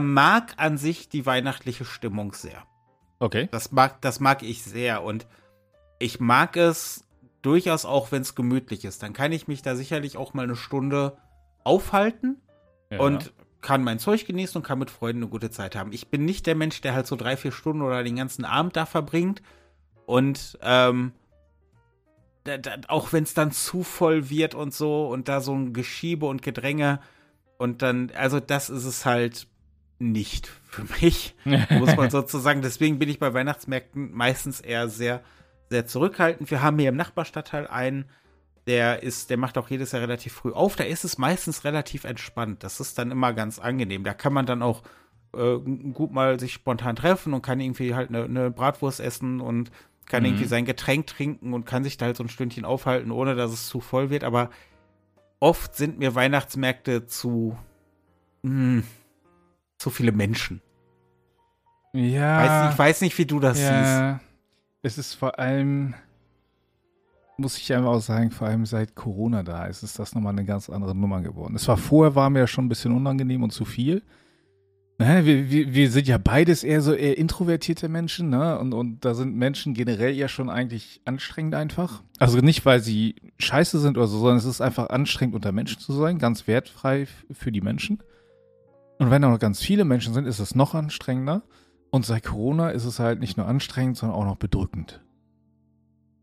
mag 0.00 0.54
an 0.56 0.78
sich 0.78 1.08
die 1.08 1.26
weihnachtliche 1.26 1.84
Stimmung 1.84 2.32
sehr. 2.32 2.62
Okay. 3.18 3.48
Das 3.50 3.72
mag, 3.72 4.00
das 4.02 4.20
mag 4.20 4.42
ich 4.42 4.62
sehr 4.62 5.02
und 5.02 5.26
ich 5.98 6.20
mag 6.20 6.56
es 6.56 7.04
durchaus 7.42 7.84
auch, 7.84 8.12
wenn 8.12 8.22
es 8.22 8.34
gemütlich 8.34 8.84
ist. 8.84 9.02
Dann 9.02 9.12
kann 9.12 9.32
ich 9.32 9.48
mich 9.48 9.62
da 9.62 9.76
sicherlich 9.76 10.16
auch 10.16 10.34
mal 10.34 10.42
eine 10.42 10.56
Stunde 10.56 11.16
aufhalten 11.64 12.40
Ja. 12.90 13.00
und 13.00 13.32
kann 13.62 13.82
mein 13.82 13.98
Zeug 13.98 14.26
genießen 14.26 14.58
und 14.60 14.66
kann 14.66 14.78
mit 14.78 14.90
Freunden 14.90 15.22
eine 15.22 15.30
gute 15.30 15.50
Zeit 15.50 15.74
haben. 15.74 15.92
Ich 15.92 16.08
bin 16.08 16.24
nicht 16.24 16.46
der 16.46 16.54
Mensch, 16.54 16.80
der 16.82 16.94
halt 16.94 17.06
so 17.06 17.16
drei, 17.16 17.36
vier 17.36 17.52
Stunden 17.52 17.82
oder 17.82 18.04
den 18.04 18.16
ganzen 18.16 18.44
Abend 18.44 18.76
da 18.76 18.86
verbringt 18.86 19.42
und 20.04 20.58
ähm, 20.62 21.12
auch 22.88 23.12
wenn 23.12 23.24
es 23.24 23.34
dann 23.34 23.52
zu 23.52 23.82
voll 23.82 24.30
wird 24.30 24.54
und 24.54 24.74
so 24.74 25.08
und 25.08 25.28
da 25.28 25.40
so 25.40 25.54
ein 25.54 25.72
Geschiebe 25.72 26.26
und 26.26 26.42
Gedränge 26.42 27.00
und 27.58 27.82
dann, 27.82 28.10
also 28.14 28.40
das 28.40 28.70
ist 28.70 28.84
es 28.84 29.04
halt 29.04 29.46
nicht 29.98 30.46
für 30.64 30.84
mich 31.00 31.34
muss 31.70 31.96
man 31.96 32.10
sozusagen. 32.10 32.62
Deswegen 32.62 32.98
bin 32.98 33.08
ich 33.08 33.18
bei 33.18 33.32
Weihnachtsmärkten 33.32 34.12
meistens 34.12 34.60
eher 34.60 34.88
sehr, 34.88 35.22
sehr 35.70 35.86
zurückhaltend. 35.86 36.50
Wir 36.50 36.62
haben 36.62 36.78
hier 36.78 36.90
im 36.90 36.96
Nachbarstadtteil 36.96 37.66
einen 37.66 38.06
der 38.66 39.02
ist, 39.02 39.30
der 39.30 39.36
macht 39.36 39.58
auch 39.58 39.70
jedes 39.70 39.92
Jahr 39.92 40.02
relativ 40.02 40.32
früh 40.32 40.52
auf. 40.52 40.76
Da 40.76 40.84
ist 40.84 41.04
es 41.04 41.18
meistens 41.18 41.64
relativ 41.64 42.04
entspannt. 42.04 42.64
Das 42.64 42.80
ist 42.80 42.98
dann 42.98 43.10
immer 43.10 43.32
ganz 43.32 43.58
angenehm. 43.58 44.02
Da 44.02 44.12
kann 44.12 44.32
man 44.32 44.44
dann 44.44 44.62
auch 44.62 44.82
äh, 45.34 45.58
gut 45.58 46.12
mal 46.12 46.40
sich 46.40 46.52
spontan 46.52 46.96
treffen 46.96 47.32
und 47.32 47.42
kann 47.42 47.60
irgendwie 47.60 47.94
halt 47.94 48.08
eine, 48.08 48.24
eine 48.24 48.50
Bratwurst 48.50 49.00
essen 49.00 49.40
und 49.40 49.70
kann 50.06 50.22
mhm. 50.22 50.30
irgendwie 50.30 50.46
sein 50.46 50.64
Getränk 50.64 51.06
trinken 51.06 51.52
und 51.52 51.66
kann 51.66 51.84
sich 51.84 51.96
da 51.96 52.06
halt 52.06 52.16
so 52.16 52.24
ein 52.24 52.28
Stündchen 52.28 52.64
aufhalten, 52.64 53.10
ohne 53.10 53.34
dass 53.34 53.52
es 53.52 53.68
zu 53.68 53.80
voll 53.80 54.10
wird. 54.10 54.24
Aber 54.24 54.50
oft 55.40 55.74
sind 55.74 55.98
mir 55.98 56.14
Weihnachtsmärkte 56.14 57.06
zu 57.06 57.56
mh, 58.42 58.50
hm, 58.50 58.84
zu 59.78 59.90
viele 59.90 60.12
Menschen. 60.12 60.62
Ja. 61.92 62.38
Weiß, 62.38 62.72
ich 62.72 62.78
weiß 62.78 63.00
nicht, 63.02 63.18
wie 63.18 63.26
du 63.26 63.40
das 63.40 63.60
ja, 63.60 64.18
siehst. 64.18 64.26
Es 64.82 64.98
ist 64.98 65.14
vor 65.14 65.38
allem 65.38 65.94
muss 67.38 67.58
ich 67.58 67.72
einfach 67.72 67.90
auch 67.90 68.00
sagen, 68.00 68.30
vor 68.30 68.48
allem 68.48 68.64
seit 68.64 68.94
Corona 68.94 69.42
da 69.42 69.66
ist, 69.66 69.82
ist 69.82 69.98
das 69.98 70.14
nochmal 70.14 70.32
eine 70.32 70.44
ganz 70.44 70.70
andere 70.70 70.94
Nummer 70.94 71.20
geworden. 71.20 71.54
Es 71.54 71.68
war 71.68 71.76
vorher, 71.76 72.14
war 72.14 72.30
mir 72.30 72.40
ja 72.40 72.46
schon 72.46 72.64
ein 72.64 72.68
bisschen 72.68 72.92
unangenehm 72.92 73.42
und 73.42 73.50
zu 73.50 73.64
viel. 73.64 74.02
Ne, 74.98 75.26
wir, 75.26 75.50
wir, 75.50 75.74
wir 75.74 75.90
sind 75.90 76.08
ja 76.08 76.16
beides 76.16 76.64
eher 76.64 76.80
so 76.80 76.94
eher 76.94 77.18
introvertierte 77.18 77.86
Menschen, 77.88 78.30
ne? 78.30 78.58
Und, 78.58 78.72
und 78.72 79.04
da 79.04 79.12
sind 79.12 79.36
Menschen 79.36 79.74
generell 79.74 80.14
ja 80.14 80.26
schon 80.26 80.48
eigentlich 80.48 81.02
anstrengend 81.04 81.54
einfach. 81.54 82.02
Also 82.18 82.38
nicht, 82.38 82.64
weil 82.64 82.80
sie 82.80 83.16
scheiße 83.38 83.78
sind 83.78 83.98
oder 83.98 84.06
so, 84.06 84.18
sondern 84.18 84.38
es 84.38 84.46
ist 84.46 84.62
einfach 84.62 84.88
anstrengend, 84.88 85.34
unter 85.34 85.52
Menschen 85.52 85.80
zu 85.80 85.92
sein, 85.92 86.18
ganz 86.18 86.46
wertfrei 86.46 87.06
für 87.30 87.52
die 87.52 87.60
Menschen. 87.60 88.02
Und 88.98 89.10
wenn 89.10 89.20
da 89.20 89.28
noch 89.28 89.38
ganz 89.38 89.60
viele 89.60 89.84
Menschen 89.84 90.14
sind, 90.14 90.26
ist 90.26 90.38
es 90.38 90.54
noch 90.54 90.74
anstrengender. 90.74 91.42
Und 91.90 92.06
seit 92.06 92.24
Corona 92.24 92.70
ist 92.70 92.86
es 92.86 92.98
halt 92.98 93.20
nicht 93.20 93.36
nur 93.36 93.46
anstrengend, 93.46 93.98
sondern 93.98 94.18
auch 94.18 94.24
noch 94.24 94.36
bedrückend. 94.36 95.02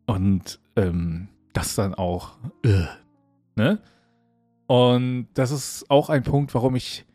Und 0.08 0.60
ähm, 0.76 1.28
das 1.54 1.76
dann 1.76 1.94
auch, 1.94 2.38
äh, 2.64 2.86
ne? 3.56 3.80
Und 4.66 5.28
das 5.36 5.52
ist 5.52 5.92
auch 5.92 6.10
ein 6.10 6.24
Punkt, 6.24 6.56
warum 6.56 6.76
ich 6.76 7.06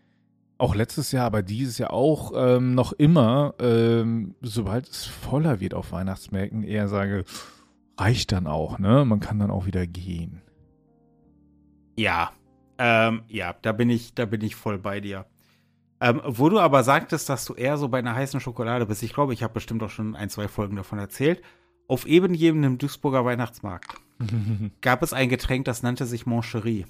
auch 0.59 0.75
letztes 0.75 1.13
Jahr, 1.13 1.25
aber 1.25 1.43
dieses 1.43 1.79
Jahr 1.79 1.93
auch 1.93 2.33
ähm, 2.35 2.75
noch 2.75 2.93
immer, 2.93 3.55
ähm, 3.61 4.35
sobald 4.43 4.89
es 4.89 5.07
voller 5.07 5.61
wird 5.61 5.73
auf 5.73 5.93
Weihnachtsmärkten, 5.93 6.65
eher 6.65 6.89
sage, 6.89 7.25
reicht 7.97 8.33
dann 8.33 8.47
auch, 8.47 8.79
ne? 8.79 9.05
Man 9.05 9.21
kann 9.21 9.39
dann 9.39 9.53
auch 9.53 9.67
wieder 9.67 9.87
gehen. 9.87 10.43
Ja, 11.97 12.33
ähm, 12.79 13.23
ja, 13.29 13.55
da 13.63 13.73
bin 13.73 13.89
ich, 13.89 14.15
da 14.15 14.25
bin 14.25 14.41
ich 14.43 14.57
voll 14.57 14.79
bei 14.79 15.01
dir. 15.01 15.27
Ähm, 16.01 16.21
wo 16.25 16.49
du 16.49 16.61
aber 16.61 16.85
sagtest, 16.85 17.29
dass 17.29 17.45
du 17.45 17.55
eher 17.55 17.77
so 17.77 17.89
bei 17.89 17.99
einer 17.99 18.15
heißen 18.15 18.41
Schokolade 18.41 18.87
bist, 18.87 19.03
ich 19.03 19.13
glaube, 19.13 19.35
ich 19.35 19.43
habe 19.43 19.55
bestimmt 19.55 19.83
auch 19.83 19.91
schon 19.91 20.15
ein, 20.15 20.31
zwei 20.31 20.47
Folgen 20.47 20.77
davon 20.77 20.99
erzählt. 20.99 21.43
Auf 21.89 22.07
eben 22.07 22.35
jedem 22.35 22.79
Duisburger 22.79 23.25
Weihnachtsmarkt 23.25 23.95
gab 24.81 25.03
es 25.03 25.13
ein 25.13 25.29
Getränk, 25.29 25.65
das 25.65 25.83
nannte 25.83 26.07
sich 26.07 26.27
Moncherie. 26.27 26.87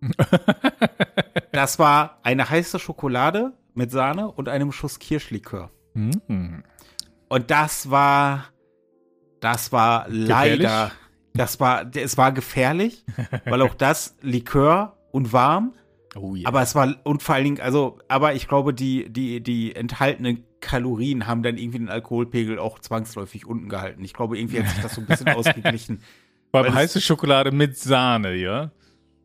das 1.52 1.78
war 1.78 2.18
eine 2.22 2.48
heiße 2.48 2.78
Schokolade 2.78 3.52
mit 3.74 3.90
Sahne 3.90 4.30
und 4.30 4.48
einem 4.48 4.72
Schuss 4.72 4.98
Kirschlikör. 4.98 5.70
Mm. 5.94 6.60
Und 7.28 7.50
das 7.50 7.90
war, 7.90 8.46
das 9.40 9.72
war 9.72 10.06
gefährlich? 10.06 10.28
leider, 10.28 10.92
das 11.34 11.60
war, 11.60 11.90
es 11.94 12.16
war 12.16 12.32
gefährlich, 12.32 13.04
weil 13.44 13.62
auch 13.62 13.74
das 13.74 14.16
Likör 14.22 14.96
und 15.12 15.32
warm. 15.32 15.74
Oh, 16.14 16.34
yeah. 16.34 16.46
Aber 16.46 16.60
es 16.62 16.74
war, 16.74 16.94
und 17.04 17.22
vor 17.22 17.34
allen 17.34 17.44
Dingen, 17.44 17.60
also, 17.60 17.98
aber 18.08 18.34
ich 18.34 18.48
glaube, 18.48 18.74
die, 18.74 19.10
die, 19.10 19.42
die 19.42 19.74
enthaltenen 19.74 20.44
Kalorien 20.60 21.26
haben 21.26 21.42
dann 21.42 21.56
irgendwie 21.56 21.78
den 21.78 21.88
Alkoholpegel 21.88 22.58
auch 22.58 22.78
zwangsläufig 22.78 23.46
unten 23.46 23.68
gehalten. 23.68 24.04
Ich 24.04 24.12
glaube, 24.12 24.38
irgendwie 24.38 24.60
hat 24.60 24.68
sich 24.68 24.82
das 24.82 24.94
so 24.94 25.00
ein 25.00 25.06
bisschen 25.06 25.28
ausgeglichen. 25.34 26.02
Beim 26.50 26.72
heiße 26.72 27.00
Schokolade 27.00 27.50
mit 27.50 27.78
Sahne, 27.78 28.34
ja? 28.34 28.70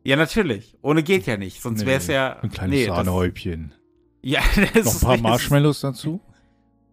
Ja, 0.08 0.16
natürlich. 0.16 0.74
Ohne 0.80 1.02
geht 1.02 1.26
ja 1.26 1.36
nicht. 1.36 1.60
Sonst 1.60 1.80
nee, 1.80 1.86
wäre 1.86 1.98
es 1.98 2.06
ja. 2.06 2.38
Ein 2.40 2.48
kleines 2.48 2.74
nee, 2.74 2.86
Sahnehäubchen. 2.86 3.74
Ja, 4.22 4.40
das 4.74 5.02
Noch 5.02 5.10
ein 5.10 5.20
paar 5.20 5.32
Marshmallows 5.32 5.80
dazu? 5.80 6.22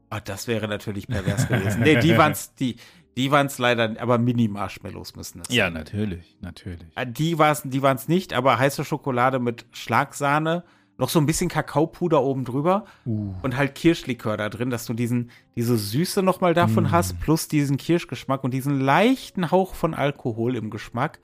Ah, 0.09 0.19
das 0.19 0.49
wäre 0.49 0.67
natürlich 0.67 1.07
pervers 1.07 1.47
gewesen. 1.47 1.81
Nee, 1.81 2.01
die 2.01 2.17
waren's, 2.17 2.53
die, 2.59 2.75
die 3.15 3.31
waren's 3.31 3.57
leider, 3.57 3.95
aber 4.01 4.17
Mini-Marshmallows 4.17 5.15
müssen 5.15 5.41
es. 5.47 5.55
Ja, 5.55 5.69
natürlich, 5.69 6.35
natürlich. 6.41 6.89
Ah, 6.95 7.05
die 7.05 7.39
waren's, 7.39 7.61
die 7.63 7.81
waren's 7.81 8.09
nicht, 8.09 8.33
aber 8.33 8.59
heiße 8.59 8.83
Schokolade 8.83 9.39
mit 9.39 9.65
Schlagsahne 9.71 10.65
noch 10.97 11.07
so 11.07 11.17
ein 11.19 11.25
bisschen 11.25 11.47
Kakaopuder 11.47 12.21
oben 12.21 12.43
drüber 12.43 12.83
uh. 13.05 13.33
und 13.43 13.55
halt 13.55 13.75
Kirschlikör 13.75 14.35
da 14.35 14.49
drin, 14.49 14.69
dass 14.69 14.85
du 14.85 14.93
diesen, 14.93 15.31
diese 15.55 15.77
Süße 15.77 16.21
nochmal 16.21 16.53
davon 16.53 16.85
mm. 16.85 16.91
hast, 16.91 17.19
plus 17.21 17.47
diesen 17.47 17.77
Kirschgeschmack 17.77 18.43
und 18.43 18.53
diesen 18.53 18.79
leichten 18.79 19.51
Hauch 19.51 19.73
von 19.73 19.93
Alkohol 19.93 20.57
im 20.57 20.69
Geschmack. 20.69 21.19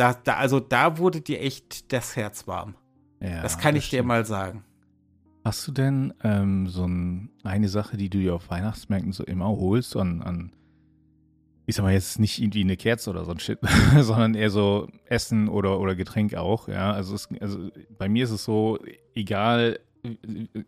Da, 0.00 0.14
da, 0.14 0.36
also 0.36 0.60
da 0.60 0.96
wurde 0.96 1.20
dir 1.20 1.42
echt 1.42 1.92
das 1.92 2.16
Herz 2.16 2.46
warm. 2.46 2.74
Ja, 3.20 3.42
das 3.42 3.58
kann 3.58 3.74
das 3.74 3.84
ich 3.84 3.88
stimmt. 3.88 4.04
dir 4.04 4.06
mal 4.06 4.24
sagen. 4.24 4.64
Hast 5.44 5.68
du 5.68 5.72
denn 5.72 6.14
ähm, 6.24 6.68
so 6.68 6.86
ein, 6.86 7.28
eine 7.44 7.68
Sache, 7.68 7.98
die 7.98 8.08
du 8.08 8.16
dir 8.16 8.34
auf 8.34 8.48
Weihnachtsmärkten 8.48 9.12
so 9.12 9.24
immer 9.24 9.48
holst, 9.48 9.94
an, 9.96 10.22
an 10.22 10.52
ich 11.66 11.76
sag 11.76 11.82
mal 11.82 11.92
jetzt 11.92 12.18
nicht 12.18 12.40
irgendwie 12.40 12.62
eine 12.62 12.78
Kerze 12.78 13.10
oder 13.10 13.26
so 13.26 13.32
ein 13.32 13.40
Shit, 13.40 13.58
sondern 14.00 14.34
eher 14.34 14.48
so 14.48 14.88
Essen 15.04 15.48
oder, 15.48 15.78
oder 15.78 15.94
Getränk 15.94 16.34
auch, 16.34 16.66
ja. 16.68 16.92
Also, 16.92 17.14
es, 17.14 17.28
also 17.38 17.68
bei 17.98 18.08
mir 18.08 18.24
ist 18.24 18.30
es 18.30 18.42
so, 18.42 18.78
egal, 19.14 19.80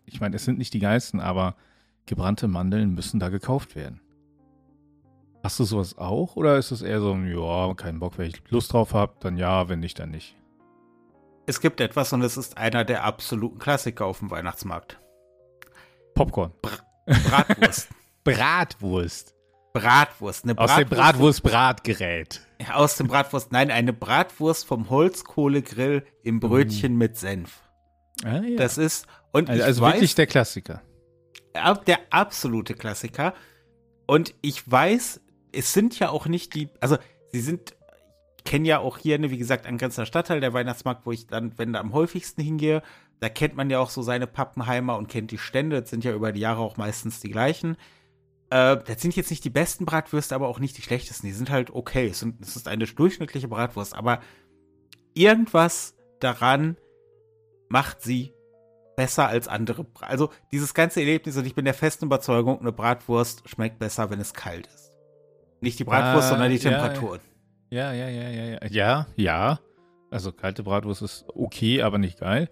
ich 0.05 0.21
meine, 0.21 0.37
es 0.37 0.45
sind 0.45 0.59
nicht 0.59 0.75
die 0.75 0.79
geilsten, 0.79 1.21
aber 1.21 1.57
gebrannte 2.05 2.49
Mandeln 2.49 2.93
müssen 2.93 3.19
da 3.19 3.31
gekauft 3.31 3.77
werden. 3.77 4.03
Hast 5.43 5.59
du 5.59 5.65
sowas 5.65 5.99
auch? 5.99 6.37
Oder 6.37 6.57
ist 6.57 6.71
es 6.71 6.83
eher 6.83 7.01
so, 7.01 7.17
ja, 7.17 7.75
keinen 7.75 7.99
Bock, 7.99 8.17
wenn 8.17 8.29
ich 8.29 8.43
Lust 8.49 8.73
drauf 8.73 8.95
habe, 8.95 9.15
dann 9.21 9.37
ja, 9.37 9.69
wenn 9.69 9.81
nicht, 9.81 9.99
dann 9.99 10.11
nicht? 10.11 10.37
Es 11.47 11.61
gibt 11.61 11.81
etwas 11.81 12.13
und 12.13 12.23
es 12.23 12.37
ist 12.37 12.57
einer 12.57 12.85
der 12.85 13.03
absoluten 13.05 13.59
Klassiker 13.59 14.07
auf 14.07 14.21
dem 14.21 14.31
Weihnachtsmarkt. 14.31 15.01
Popcorn. 16.15 16.53
Bra 16.63 16.73
Bratwurst. 17.07 17.89
Bratwurst. 18.25 19.35
Bratwurst. 19.73 20.45
Eine 20.45 20.55
Bratwurst 20.55 20.71
aus 20.71 20.89
dem 20.89 20.89
Bratwurst-Bratgerät. 20.89 22.41
Aus 22.73 22.97
dem 22.97 23.09
Bratwurst, 23.09 23.51
nein, 23.51 23.73
eine 23.73 23.93
Bratwurst 23.93 24.67
vom 24.67 24.91
Holzkohlegrill 24.91 26.05
im 26.23 26.39
Brötchen 26.39 26.95
mm. 26.95 26.99
mit 26.99 27.17
Senf. 27.17 27.63
Ah, 28.23 28.37
ja. 28.37 28.57
Das 28.57 28.79
ist, 28.79 29.07
und 29.33 29.51
also, 29.51 29.65
also 29.65 29.83
weiß, 29.83 29.95
wirklich 29.95 30.15
der 30.15 30.27
Klassiker. 30.29 30.83
Der 31.87 31.99
absolute 32.11 32.75
Klassiker. 32.75 33.35
Und 34.07 34.35
ich 34.43 34.71
weiß, 34.71 35.21
es 35.53 35.73
sind 35.73 35.99
ja 35.99 36.11
auch 36.11 36.27
nicht 36.27 36.55
die, 36.55 36.69
also 36.81 36.97
sie 37.31 37.41
sind, 37.41 37.75
ich 38.39 38.45
kenne 38.45 38.69
ja 38.69 38.79
auch 38.79 38.99
hier, 38.99 39.19
ne, 39.19 39.31
wie 39.31 39.39
gesagt, 39.39 39.67
angrenzender 39.67 40.07
Stadtteil, 40.07 40.41
der 40.41 40.53
Weihnachtsmarkt, 40.53 41.07
wo 41.07 41.13
ich 41.13 41.27
dann, 41.27 41.57
wenn 41.59 41.73
da 41.73 41.81
am 41.81 41.93
häufigsten 41.93 42.43
hingehe, 42.43 42.83
da 43.21 43.29
kennt 43.29 43.57
man 43.57 43.71
ja 43.71 43.79
auch 43.79 43.91
so 43.91 44.03
seine 44.03 44.27
Pappenheimer 44.27 44.97
und 44.97 45.09
kennt 45.09 45.31
die 45.31 45.39
Stände, 45.39 45.81
das 45.81 45.91
sind 45.91 46.05
ja 46.05 46.13
über 46.13 46.33
die 46.33 46.41
Jahre 46.41 46.61
auch 46.61 46.77
meistens 46.77 47.21
die 47.21 47.31
gleichen. 47.31 47.77
Äh, 48.51 48.79
das 48.85 49.01
sind 49.01 49.15
jetzt 49.15 49.31
nicht 49.31 49.45
die 49.45 49.51
besten 49.51 49.87
Bratwürste, 49.87 50.35
aber 50.35 50.49
auch 50.49 50.59
nicht 50.59 50.77
die 50.77 50.83
schlechtesten. 50.83 51.27
Die 51.27 51.33
sind 51.33 51.49
halt 51.49 51.71
okay. 51.71 52.09
Es, 52.09 52.19
sind, 52.19 52.43
es 52.43 52.57
ist 52.57 52.69
eine 52.69 52.85
durchschnittliche 52.85 53.49
Bratwurst, 53.49 53.95
aber 53.95 54.21
irgendwas 55.15 55.95
daran 56.21 56.77
macht 57.69 58.03
sie 58.03 58.35
besser 58.97 59.29
als 59.29 59.49
andere. 59.49 59.87
Also 60.01 60.31
dieses 60.51 60.75
ganze 60.75 61.01
Erlebnis 61.01 61.37
und 61.37 61.47
ich 61.47 61.55
bin 61.55 61.65
der 61.65 61.75
festen 61.75 62.07
Überzeugung, 62.07 62.61
eine 62.61 62.73
Bratwurst 62.73 63.49
schmeckt 63.49 63.79
besser, 63.79 64.11
wenn 64.11 64.21
es 64.21 64.35
kalt 64.35 64.67
ist. 64.67 64.92
Nicht 65.63 65.79
die 65.79 65.85
Bratwurst, 65.85 66.27
äh, 66.27 66.31
sondern 66.31 66.51
die 66.51 66.59
Temperaturen. 66.59 67.21
Ja, 67.71 67.93
ja, 67.93 68.09
ja, 68.09 68.29
ja, 68.29 68.45
ja. 68.45 68.59
Ja, 68.69 69.07
ja. 69.17 69.61
Also 70.11 70.33
kalte 70.33 70.63
Bratwurst 70.63 71.01
ist 71.01 71.25
okay, 71.35 71.83
aber 71.83 71.97
nicht 71.97 72.19
geil. 72.21 72.51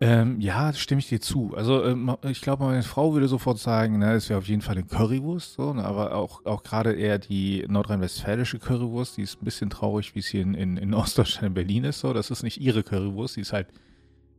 Ähm, 0.00 0.40
ja, 0.40 0.72
stimme 0.72 0.98
ich 1.00 1.08
dir 1.08 1.20
zu. 1.20 1.54
Also 1.56 1.84
ähm, 1.84 2.16
ich 2.22 2.42
glaube, 2.42 2.64
meine 2.64 2.82
Frau 2.82 3.14
würde 3.14 3.28
sofort 3.28 3.58
sagen, 3.58 3.98
ne, 3.98 4.12
es 4.14 4.28
wäre 4.28 4.38
auf 4.38 4.46
jeden 4.46 4.60
Fall 4.60 4.76
eine 4.76 4.84
Currywurst, 4.84 5.54
so, 5.54 5.72
ne, 5.72 5.84
aber 5.84 6.14
auch, 6.14 6.44
auch 6.44 6.62
gerade 6.62 6.92
eher 6.92 7.18
die 7.18 7.64
nordrhein-westfälische 7.66 8.58
Currywurst, 8.58 9.16
die 9.16 9.22
ist 9.22 9.40
ein 9.40 9.44
bisschen 9.44 9.70
traurig, 9.70 10.14
wie 10.14 10.18
es 10.18 10.26
hier 10.26 10.42
in, 10.42 10.54
in, 10.54 10.76
in 10.76 10.94
Ostdeutschland 10.94 11.48
in 11.48 11.54
Berlin 11.54 11.84
ist. 11.84 12.00
So. 12.00 12.12
Das 12.12 12.30
ist 12.30 12.42
nicht 12.42 12.60
ihre 12.60 12.82
Currywurst, 12.82 13.36
die 13.36 13.40
ist 13.40 13.52
halt 13.52 13.68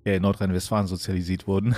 eher 0.04 0.16
in 0.16 0.22
Nordrhein-Westfalen 0.22 0.88
sozialisiert 0.88 1.48
worden. 1.48 1.76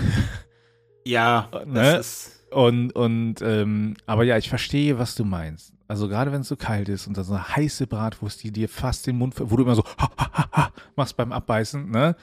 Ja, 1.06 1.50
ne? 1.66 1.74
das 1.74 2.00
ist. 2.00 2.46
Und, 2.52 2.92
und 2.96 3.42
ähm, 3.42 3.96
aber 4.06 4.24
ja, 4.24 4.38
ich 4.38 4.50
verstehe, 4.50 5.00
was 5.00 5.16
du 5.16 5.24
meinst. 5.24 5.74
Also 5.90 6.08
gerade 6.08 6.32
wenn 6.32 6.42
es 6.42 6.48
so 6.48 6.56
kalt 6.56 6.88
ist 6.88 7.08
und 7.08 7.18
da 7.18 7.24
so 7.24 7.34
eine 7.34 7.56
heiße 7.56 7.88
Bratwurst, 7.88 8.44
die 8.44 8.52
dir 8.52 8.70
fast 8.70 9.08
den 9.08 9.18
Mund, 9.18 9.34
wo 9.38 9.56
du 9.56 9.64
immer 9.64 9.74
so 9.74 9.84
ha, 9.98 10.12
ha, 10.18 10.50
ha, 10.52 10.72
machst 10.96 11.18
beim 11.18 11.32
Abbeißen, 11.32 11.90
ne? 11.90 12.16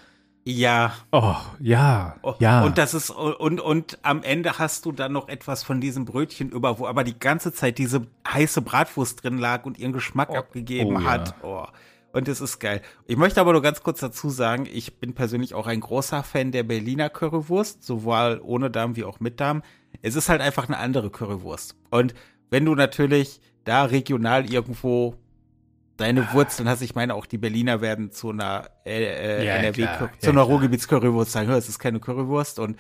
Ja. 0.45 0.95
Oh, 1.11 1.35
ja. 1.59 2.15
Oh, 2.23 2.35
ja. 2.39 2.63
Und 2.63 2.79
das 2.79 2.95
ist, 2.95 3.11
und, 3.11 3.61
und 3.61 3.99
am 4.03 4.23
Ende 4.23 4.61
hast 4.61 4.85
du 4.87 4.93
dann 4.93 5.13
noch 5.13 5.29
etwas 5.29 5.65
von 5.65 5.81
diesem 5.81 6.05
Brötchen 6.05 6.51
über, 6.51 6.79
wo 6.79 6.87
aber 6.87 7.03
die 7.03 7.19
ganze 7.19 7.53
Zeit 7.53 7.79
diese 7.79 8.07
heiße 8.33 8.63
Bratwurst 8.63 9.25
drin 9.25 9.39
lag 9.39 9.65
und 9.65 9.81
ihren 9.81 9.93
Geschmack 9.93 10.29
oh, 10.31 10.37
abgegeben 10.37 10.99
oh, 10.99 11.05
hat. 11.05 11.35
Ja. 11.43 11.49
Oh. 11.49 11.67
Und 12.13 12.29
es 12.29 12.41
ist 12.41 12.61
geil. 12.61 12.83
Ich 13.07 13.17
möchte 13.17 13.41
aber 13.41 13.53
nur 13.53 13.63
ganz 13.63 13.83
kurz 13.83 13.99
dazu 13.99 14.31
sagen, 14.31 14.69
ich 14.73 15.01
bin 15.01 15.15
persönlich 15.15 15.55
auch 15.55 15.67
ein 15.67 15.81
großer 15.81 16.23
Fan 16.23 16.53
der 16.53 16.63
Berliner 16.63 17.11
Currywurst, 17.11 17.83
sowohl 17.83 18.41
ohne 18.45 18.71
Darm 18.71 18.95
wie 18.95 19.03
auch 19.03 19.19
mit 19.19 19.41
Darm. 19.41 19.63
Es 20.03 20.15
ist 20.15 20.29
halt 20.29 20.41
einfach 20.41 20.69
eine 20.69 20.79
andere 20.79 21.11
Currywurst. 21.11 21.75
Und 21.91 22.15
wenn 22.51 22.65
du 22.65 22.77
natürlich 22.77 23.41
da 23.67 23.85
regional 23.85 24.51
irgendwo 24.51 25.17
deine 25.99 26.33
Wurzeln 26.33 26.69
hast. 26.69 26.83
Ich 26.83 26.95
meine, 26.95 27.15
auch 27.15 27.27
die 27.27 27.39
Berliner 27.39 27.81
werden 27.81 28.11
zu 28.13 28.31
einer 28.31 28.69
äh, 28.85 29.03
äh, 29.05 29.47
Ja, 29.47 29.55
NRW, 29.57 29.83
klar. 29.83 29.99
zu 29.99 30.05
Ja, 30.27 30.33
einer 30.33 30.33
klar. 30.33 30.47
Ruhrgebiets-Currywurst 30.47 31.33
sagen, 31.33 31.51
es 31.51 31.69
ist 31.69 31.79
keine 31.79 32.01
Currywurst. 32.01 32.59
Und 32.59 32.79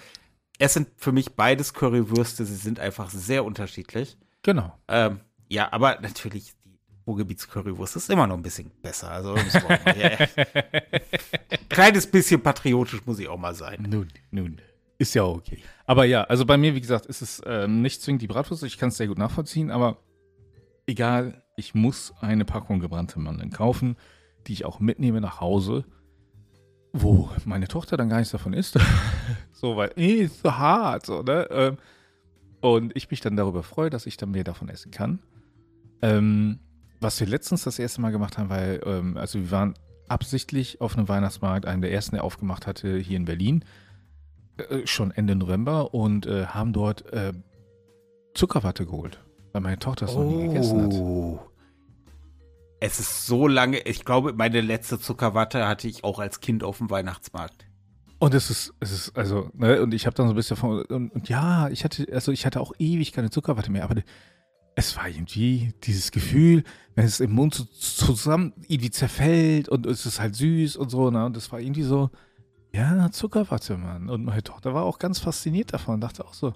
es 0.59 0.75
sind 0.75 0.89
für 0.97 1.13
mich 1.13 1.35
beides 1.35 1.75
Currywürste. 1.75 2.45
Sie 2.45 2.55
sind 2.55 2.81
einfach 2.81 3.11
sehr 3.11 3.45
unterschiedlich. 3.45 4.17
Genau. 4.43 4.73
Ähm, 4.89 5.21
ja, 5.49 5.73
aber 5.73 5.99
natürlich, 6.01 6.53
die 6.65 6.79
Ruhrgebiets-Currywurst 7.07 7.97
ist 7.97 8.11
immer 8.11 8.27
noch 8.27 8.37
ein 8.37 8.43
bisschen 8.43 8.71
besser. 8.83 9.11
Also, 9.11 9.35
mal, 9.35 9.79
ja, 9.99 10.27
kleines 11.69 12.07
bisschen 12.07 12.41
patriotisch 12.43 13.05
muss 13.07 13.19
ich 13.19 13.29
auch 13.29 13.39
mal 13.39 13.55
sein. 13.55 13.87
Nun, 13.89 14.09
nun. 14.31 14.61
Ist 14.99 15.15
ja 15.15 15.25
okay. 15.25 15.63
Aber 15.85 16.05
ja, 16.05 16.25
also 16.25 16.47
bei 16.47 16.57
mir, 16.57 16.75
wie 16.75 16.81
gesagt, 16.81 17.07
ist 17.07 17.21
es 17.21 17.43
ähm, 17.47 17.83
nicht 17.83 18.01
zwingend 18.03 18.23
die 18.23 18.27
Bratwurst. 18.27 18.63
Ich 18.63 18.79
kann 18.79 18.89
es 18.89 18.97
sehr 18.97 19.09
gut 19.09 19.19
nachvollziehen, 19.19 19.71
aber 19.71 19.99
egal, 20.87 21.43
ich 21.57 21.75
muss 21.75 22.15
eine 22.21 22.45
Packung 22.45 22.81
gebrannte 22.81 23.19
Mandeln 23.19 23.51
kaufen, 23.51 23.97
die 24.47 24.53
ich 24.53 24.65
auch 24.65 24.81
mitnehme 24.81 25.21
nach 25.21 25.41
Hause, 25.41 25.85
wo 26.93 27.31
meine 27.45 27.69
Tochter 27.69 27.97
dann 27.97 28.09
gar 28.09 28.19
nichts 28.19 28.33
davon 28.33 28.53
isst. 28.53 28.79
so, 29.53 29.77
weil, 29.77 29.93
eh, 29.97 30.23
ist 30.25 30.43
so 30.43 30.57
hart, 30.57 31.07
so, 31.07 31.23
ne? 31.23 31.47
Ähm, 31.51 31.77
und 32.61 32.97
ich 32.97 33.11
mich 33.11 33.21
dann 33.21 33.37
darüber 33.37 33.63
freue, 33.63 33.91
dass 33.91 34.07
ich 34.07 34.17
dann 34.17 34.31
mehr 34.31 34.45
davon 34.45 34.69
essen 34.69 34.91
kann. 34.91 35.21
Ähm, 36.03 36.61
was 37.01 37.21
wir 37.21 37.27
letztens 37.27 37.65
das 37.65 37.79
erste 37.79 38.01
Mal 38.01 38.11
gemacht 38.11 38.39
haben, 38.39 38.49
weil, 38.49 38.81
ähm, 38.85 39.17
also 39.17 39.39
wir 39.39 39.51
waren 39.51 39.75
absichtlich 40.09 40.81
auf 40.81 40.97
einem 40.97 41.09
Weihnachtsmarkt, 41.09 41.67
einen 41.67 41.83
der 41.83 41.93
ersten, 41.93 42.17
der 42.17 42.25
aufgemacht 42.25 42.67
hatte, 42.67 42.97
hier 42.99 43.17
in 43.17 43.25
Berlin, 43.25 43.65
äh, 44.57 44.87
schon 44.87 45.11
Ende 45.11 45.35
November 45.35 45.93
und 45.95 46.27
äh, 46.27 46.47
haben 46.47 46.73
dort 46.73 47.13
äh, 47.13 47.33
Zuckerwatte 48.35 48.87
geholt, 48.87 49.21
weil 49.57 49.63
meine 49.63 49.79
Tochter 49.79 50.05
das 50.05 50.15
noch 50.15 50.25
nie 50.25 50.49
gegessen 50.49 50.83
hat. 50.83 50.93
Oh. 50.93 51.39
Es 52.79 53.01
ist 53.01 53.27
so 53.27 53.49
lange, 53.49 53.79
ich 53.81 54.05
glaube, 54.05 54.35
meine 54.35 54.61
letzte 54.61 55.01
Zuckerwatte 55.01 55.67
hatte 55.67 55.89
ich 55.89 56.05
auch 56.05 56.19
als 56.19 56.41
Kind 56.41 56.63
auf 56.63 56.77
dem 56.77 56.91
Weihnachtsmarkt. 56.91 57.67
Und 58.19 58.35
es 58.35 58.51
ist, 58.51 58.75
es 58.81 58.93
ist, 58.93 59.17
also, 59.17 59.49
ne, 59.55 59.81
und 59.81 59.95
ich 59.95 60.05
habe 60.05 60.15
dann 60.15 60.27
so 60.27 60.35
ein 60.35 60.37
bisschen 60.37 60.59
von, 60.59 60.83
und, 60.83 61.11
und 61.11 61.29
ja, 61.31 61.71
ich 61.71 61.85
hatte, 61.85 62.07
also 62.13 62.33
ich 62.33 62.45
hatte 62.45 62.61
auch 62.61 62.73
ewig 62.79 63.13
keine 63.13 63.31
Zuckerwatte 63.31 63.73
mehr, 63.73 63.85
aber 63.85 64.03
es 64.75 64.95
war 64.99 65.09
irgendwie 65.09 65.73
dieses 65.85 66.11
Gefühl, 66.11 66.63
wenn 66.95 67.07
es 67.07 67.21
im 67.21 67.33
Mund 67.33 67.55
so 67.55 67.65
zusammen 67.65 68.53
irgendwie 68.69 68.91
zerfällt 68.91 69.71
und 69.71 69.87
es 69.87 70.05
ist 70.05 70.21
halt 70.21 70.37
süß 70.37 70.77
und 70.77 70.91
so, 70.91 71.11
ne, 71.11 71.25
und 71.25 71.35
das 71.35 71.51
war 71.51 71.61
irgendwie 71.61 71.83
so, 71.83 72.11
ja, 72.75 73.11
Zuckerwatte, 73.11 73.79
Mann. 73.79 74.11
Und 74.11 74.27
meine 74.27 74.43
Tochter 74.43 74.75
war 74.75 74.85
auch 74.85 74.99
ganz 74.99 75.19
fasziniert 75.19 75.73
davon 75.73 75.95
und 75.95 76.03
dachte 76.03 76.27
auch 76.27 76.35
so, 76.35 76.53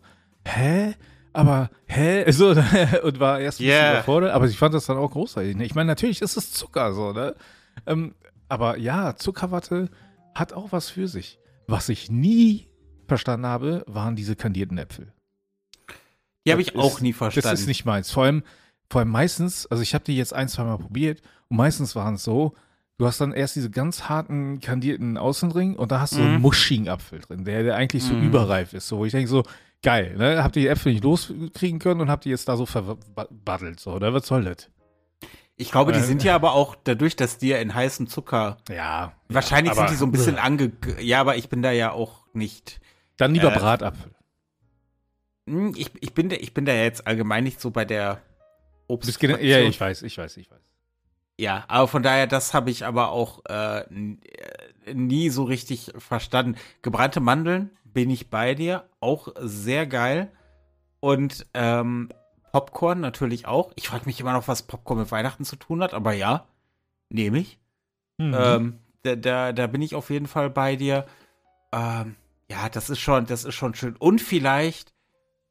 hä? 0.46 0.94
Aber, 1.32 1.70
hä? 1.86 2.24
So, 2.32 2.48
und 2.50 3.20
war 3.20 3.40
erst 3.40 3.60
ein 3.60 3.64
bisschen 3.64 3.68
Yeah. 3.68 3.92
überfordert, 3.94 4.32
aber 4.32 4.46
ich 4.46 4.58
fand 4.58 4.74
das 4.74 4.86
dann 4.86 4.96
auch 4.98 5.10
großartig. 5.10 5.56
ne? 5.56 5.64
Ich 5.64 5.74
meine, 5.74 5.86
natürlich 5.88 6.22
ist 6.22 6.36
es 6.36 6.52
Zucker, 6.52 6.92
so, 6.92 7.12
ne? 7.12 7.34
Ähm, 7.86 8.14
aber 8.48 8.76
ja, 8.78 9.14
Zuckerwatte 9.16 9.88
hat 10.34 10.52
auch 10.52 10.72
was 10.72 10.90
für 10.90 11.06
sich. 11.08 11.38
Was 11.68 11.88
ich 11.88 12.10
nie 12.10 12.66
verstanden 13.06 13.46
habe, 13.46 13.84
waren 13.86 14.16
diese 14.16 14.34
kandierten 14.36 14.78
Äpfel. 14.78 15.12
Die 16.46 16.52
habe 16.52 16.62
ich 16.62 16.76
auch 16.76 16.96
ist- 16.96 17.02
nie 17.02 17.12
verstanden. 17.12 17.48
Das 17.50 17.60
ist 17.60 17.66
nicht 17.66 17.84
meins. 17.84 18.10
Vor 18.10 18.24
allem, 18.24 18.42
vor 18.88 19.00
allem 19.00 19.10
meistens, 19.10 19.66
also 19.66 19.82
ich 19.82 19.94
habe 19.94 20.04
die 20.04 20.16
jetzt 20.16 20.34
ein, 20.34 20.48
zwei 20.48 20.64
Mal 20.64 20.78
probiert 20.78 21.20
und 21.48 21.56
meistens 21.56 21.94
waren 21.94 22.14
es 22.14 22.24
so, 22.24 22.54
du 22.98 23.06
hast 23.06 23.20
dann 23.20 23.32
erst 23.32 23.56
diese 23.56 23.70
ganz 23.70 24.08
harten 24.08 24.60
kandierten 24.60 25.16
Außenring 25.16 25.76
und 25.76 25.92
da 25.92 26.00
hast 26.00 26.12
du 26.14 26.16
so 26.16 26.22
einen 26.22 26.34
Mhm. 26.36 26.40
muschigen 26.42 26.88
Apfel 26.88 27.20
drin, 27.20 27.44
der, 27.44 27.62
der 27.62 27.76
eigentlich 27.76 28.02
so 28.04 28.14
Mhm. 28.14 28.26
überreif 28.26 28.72
ist. 28.72 28.88
So, 28.88 28.98
wo 28.98 29.04
ich 29.04 29.12
denke 29.12 29.28
so, 29.28 29.44
geil, 29.82 30.14
ne? 30.16 30.42
Habt 30.42 30.56
ihr 30.56 30.62
die 30.62 30.68
Äpfel 30.68 30.92
nicht 30.92 31.04
loskriegen 31.04 31.78
können 31.78 32.00
und 32.00 32.10
habt 32.10 32.24
die 32.24 32.30
jetzt 32.30 32.48
da 32.48 32.56
so 32.56 32.66
verbaddelt, 32.66 33.80
so, 33.80 33.92
oder? 33.92 34.12
Was 34.14 34.26
soll 34.26 34.44
das? 34.44 34.68
ich 35.56 35.70
glaube, 35.70 35.92
die 35.92 35.98
Äh, 35.98 36.04
sind 36.04 36.24
ja 36.24 36.34
aber 36.34 36.54
auch 36.54 36.74
dadurch, 36.84 37.16
dass 37.16 37.36
die 37.36 37.48
ja 37.48 37.58
in 37.58 37.74
heißem 37.74 38.06
Zucker, 38.06 38.56
Ja. 38.70 39.12
wahrscheinlich 39.28 39.72
aber- 39.72 39.82
sind 39.82 39.90
die 39.90 39.96
so 39.96 40.06
ein 40.06 40.10
bisschen 40.12 40.38
ange, 40.38 40.72
ja, 41.00 41.20
aber 41.20 41.36
ich 41.36 41.50
bin 41.50 41.60
da 41.60 41.70
ja 41.70 41.92
auch 41.92 42.24
nicht, 42.32 42.80
Dann 43.18 43.34
lieber 43.34 43.54
äh, 43.54 43.58
Bratapfel. 43.58 44.10
Hm, 45.46 45.74
ich, 45.76 45.90
ich 46.00 46.14
bin 46.14 46.30
da, 46.30 46.36
ich 46.36 46.54
bin 46.54 46.64
da 46.64 46.72
ja 46.72 46.82
jetzt 46.84 47.06
allgemein 47.06 47.44
nicht 47.44 47.60
so 47.60 47.70
bei 47.70 47.84
der 47.84 48.22
Obst. 48.86 49.20
ja, 49.22 49.58
ich 49.60 49.78
weiß, 49.80 50.02
ich 50.02 50.16
weiß, 50.16 50.36
ich 50.38 50.50
weiß. 50.50 50.60
Ja, 51.38 51.64
aber 51.68 51.88
von 51.88 52.02
daher, 52.02 52.26
das 52.26 52.54
habe 52.54 52.70
ich 52.70 52.84
aber 52.86 53.10
auch 53.10 53.42
äh, 53.48 53.80
äh, 53.80 54.16
nie 54.92 55.30
so 55.30 55.44
richtig 55.44 55.92
verstanden. 55.98 56.56
Gebrannte 56.82 57.20
Mandeln 57.20 57.70
bin 57.84 58.10
ich 58.10 58.30
bei 58.30 58.54
dir, 58.54 58.84
auch 59.00 59.28
sehr 59.40 59.86
geil. 59.86 60.30
Und 61.00 61.46
ähm, 61.54 62.10
Popcorn 62.52 63.00
natürlich 63.00 63.46
auch. 63.46 63.72
Ich 63.76 63.88
frage 63.88 64.06
mich 64.06 64.20
immer 64.20 64.32
noch, 64.32 64.48
was 64.48 64.62
Popcorn 64.62 65.00
mit 65.00 65.10
Weihnachten 65.10 65.44
zu 65.44 65.56
tun 65.56 65.82
hat, 65.82 65.94
aber 65.94 66.12
ja, 66.12 66.46
nehme 67.08 67.38
ich. 67.38 67.58
Mhm. 68.18 68.34
Ähm, 68.36 68.78
da, 69.02 69.16
da, 69.16 69.52
da 69.52 69.66
bin 69.66 69.82
ich 69.82 69.94
auf 69.94 70.10
jeden 70.10 70.26
Fall 70.26 70.50
bei 70.50 70.76
dir. 70.76 71.06
Ähm, 71.72 72.16
ja, 72.50 72.68
das 72.68 72.90
ist 72.90 72.98
schon, 72.98 73.26
das 73.26 73.44
ist 73.44 73.54
schon 73.54 73.74
schön. 73.74 73.96
Und 73.96 74.20
vielleicht 74.20 74.92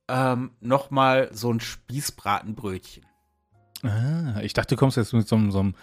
ähm, 0.08 0.52
noch 0.60 0.92
mal 0.92 1.30
so 1.32 1.52
ein 1.52 1.60
Spießbratenbrötchen. 1.60 3.06
Ah, 3.84 4.42
ich 4.42 4.54
dachte, 4.54 4.76
du 4.76 4.80
kommst 4.80 4.98
jetzt 4.98 5.14
mit 5.14 5.28
so 5.28 5.36
einem, 5.36 5.52
so 5.52 5.60
einem 5.60 5.76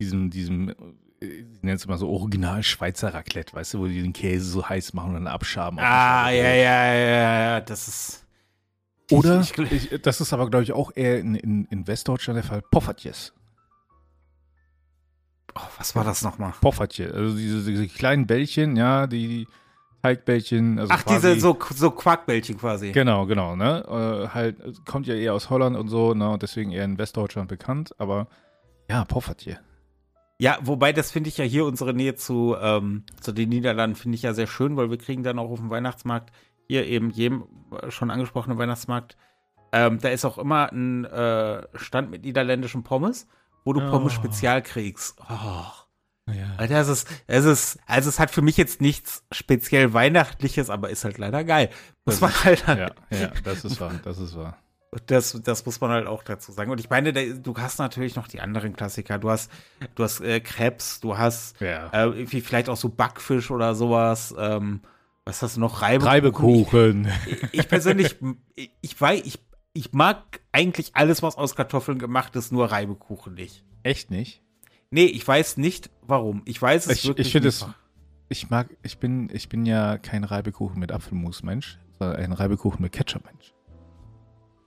diesem, 0.00 0.30
diesem, 0.30 0.74
ich 1.22 1.62
nenne 1.62 1.76
es 1.76 1.84
immer 1.84 1.98
so 1.98 2.08
Original 2.10 2.62
Schweizer 2.62 3.14
Raclette, 3.14 3.54
weißt 3.54 3.74
du, 3.74 3.78
wo 3.80 3.86
die 3.86 4.02
den 4.02 4.12
Käse 4.12 4.44
so 4.50 4.68
heiß 4.68 4.92
machen 4.94 5.10
und 5.10 5.24
dann 5.24 5.26
abschaben. 5.26 5.78
Ah, 5.78 6.30
ja, 6.30 6.48
ja, 6.54 6.94
ja, 6.94 7.40
ja, 7.40 7.60
das 7.60 7.88
ist. 7.88 8.26
Oder, 9.10 9.40
Ich, 9.40 9.56
ich, 9.58 9.92
ich, 9.92 10.02
das 10.02 10.20
ist 10.20 10.32
aber, 10.32 10.48
glaube 10.48 10.62
ich, 10.64 10.72
auch 10.72 10.90
eher 10.94 11.18
in, 11.20 11.34
in, 11.34 11.64
in 11.66 11.86
Westdeutschland 11.86 12.36
der 12.38 12.44
Fall, 12.44 12.62
Poffertjes. 12.62 13.32
oh, 15.54 15.60
was 15.78 15.94
war 15.94 16.04
das 16.04 16.22
nochmal? 16.22 16.52
Poffertje, 16.60 17.12
also 17.12 17.36
diese, 17.36 17.62
diese 17.64 17.86
kleinen 17.88 18.26
Bällchen, 18.26 18.76
ja, 18.76 19.06
die, 19.06 19.46
Teigbällchen. 20.02 20.78
Also 20.80 20.92
Ach, 20.92 21.04
quasi- 21.04 21.28
diese 21.34 21.40
so, 21.40 21.58
so 21.74 21.90
Quarkbällchen 21.92 22.58
quasi. 22.58 22.90
Genau, 22.90 23.24
genau, 23.26 23.54
ne? 23.54 23.84
Äh, 23.86 24.28
halt, 24.34 24.84
kommt 24.84 25.06
ja 25.06 25.14
eher 25.14 25.32
aus 25.34 25.48
Holland 25.48 25.76
und 25.76 25.88
so, 25.88 26.12
ne? 26.14 26.28
Und 26.30 26.42
deswegen 26.42 26.72
eher 26.72 26.84
in 26.84 26.98
Westdeutschland 26.98 27.48
bekannt, 27.48 27.94
aber 27.98 28.26
ja, 28.88 29.04
Poffertje. 29.04 29.60
Ja, 30.42 30.58
wobei 30.62 30.92
das 30.92 31.12
finde 31.12 31.28
ich 31.28 31.38
ja 31.38 31.44
hier 31.44 31.64
unsere 31.64 31.94
Nähe 31.94 32.16
zu, 32.16 32.56
ähm, 32.60 33.04
zu 33.20 33.30
den 33.30 33.50
Niederlanden 33.50 33.94
finde 33.94 34.16
ich 34.16 34.22
ja 34.22 34.34
sehr 34.34 34.48
schön, 34.48 34.76
weil 34.76 34.90
wir 34.90 34.98
kriegen 34.98 35.22
dann 35.22 35.38
auch 35.38 35.52
auf 35.52 35.60
dem 35.60 35.70
Weihnachtsmarkt 35.70 36.32
hier 36.66 36.84
eben 36.84 37.10
jedem 37.10 37.44
äh, 37.80 37.92
schon 37.92 38.10
angesprochenen 38.10 38.58
Weihnachtsmarkt. 38.58 39.16
Ähm, 39.70 40.00
da 40.00 40.08
ist 40.08 40.24
auch 40.24 40.38
immer 40.38 40.72
ein 40.72 41.04
äh, 41.04 41.62
Stand 41.76 42.10
mit 42.10 42.24
niederländischen 42.24 42.82
Pommes, 42.82 43.28
wo 43.64 43.72
du 43.72 43.80
Oh. 43.82 43.90
Pommes 43.90 44.14
Spezial 44.14 44.62
kriegst. 44.62 45.20
Oh. 45.30 46.32
Ja. 46.32 46.56
Alter, 46.56 46.80
es 46.80 46.88
ist, 46.88 47.08
es 47.28 47.44
ist, 47.44 47.78
also 47.86 48.08
es 48.08 48.18
hat 48.18 48.32
für 48.32 48.42
mich 48.42 48.56
jetzt 48.56 48.80
nichts 48.80 49.24
speziell 49.30 49.92
Weihnachtliches, 49.92 50.70
aber 50.70 50.90
ist 50.90 51.04
halt 51.04 51.18
leider 51.18 51.44
geil. 51.44 51.70
Muss 52.04 52.18
Das 52.18 52.20
man 52.20 52.44
halt, 52.44 52.66
Ja, 52.66 52.90
ja, 53.16 53.32
das 53.44 53.64
ist 53.64 53.80
wahr, 53.80 53.92
das 54.02 54.18
ist 54.18 54.36
wahr. 54.36 54.56
Das, 55.06 55.40
das 55.42 55.64
muss 55.64 55.80
man 55.80 55.90
halt 55.90 56.06
auch 56.06 56.22
dazu 56.22 56.52
sagen. 56.52 56.70
Und 56.70 56.78
ich 56.78 56.90
meine, 56.90 57.12
du 57.12 57.54
hast 57.56 57.78
natürlich 57.78 58.14
noch 58.14 58.28
die 58.28 58.40
anderen 58.40 58.74
Klassiker. 58.76 59.18
Du 59.18 59.30
hast, 59.30 59.50
du 59.94 60.02
hast 60.04 60.20
äh, 60.20 60.40
Krebs, 60.40 61.00
du 61.00 61.16
hast 61.16 61.60
Ja. 61.60 61.90
äh, 62.08 62.26
vielleicht 62.26 62.68
auch 62.68 62.76
so 62.76 62.90
Backfisch 62.90 63.50
oder 63.50 63.74
sowas. 63.74 64.34
Ähm, 64.38 64.80
was 65.24 65.40
hast 65.42 65.56
du 65.56 65.60
noch? 65.60 65.80
Reibekuchen. 65.80 67.06
Reibekuchen. 67.06 67.08
Ich, 67.26 67.60
ich 67.60 67.68
persönlich, 67.68 68.16
ich, 68.82 69.00
weiß, 69.00 69.22
ich, 69.24 69.38
ich 69.72 69.92
mag 69.92 70.22
eigentlich 70.52 70.90
alles, 70.94 71.22
was 71.22 71.36
aus 71.36 71.54
Kartoffeln 71.56 71.98
gemacht 71.98 72.36
ist, 72.36 72.52
nur 72.52 72.70
Reibekuchen 72.70 73.34
nicht. 73.34 73.64
Echt 73.84 74.10
nicht? 74.10 74.42
Nee, 74.90 75.06
ich 75.06 75.26
weiß 75.26 75.56
nicht, 75.56 75.88
warum. 76.02 76.42
Ich 76.44 76.60
weiß 76.60 76.86
es 76.86 76.98
Ich, 76.98 77.06
wirklich 77.06 77.28
ich 77.28 77.32
finde 77.32 77.48
es, 77.48 77.66
ich 78.28 78.50
mag, 78.50 78.68
ich 78.82 78.98
bin, 78.98 79.30
ich 79.32 79.48
bin 79.48 79.64
ja 79.64 79.96
kein 79.96 80.24
Reibekuchen 80.24 80.78
mit 80.78 80.92
Apfelmus-Mensch, 80.92 81.78
sondern 81.98 82.16
ein 82.20 82.32
Reibekuchen 82.32 82.82
mit 82.82 82.92
Ketchup-Mensch. 82.92 83.54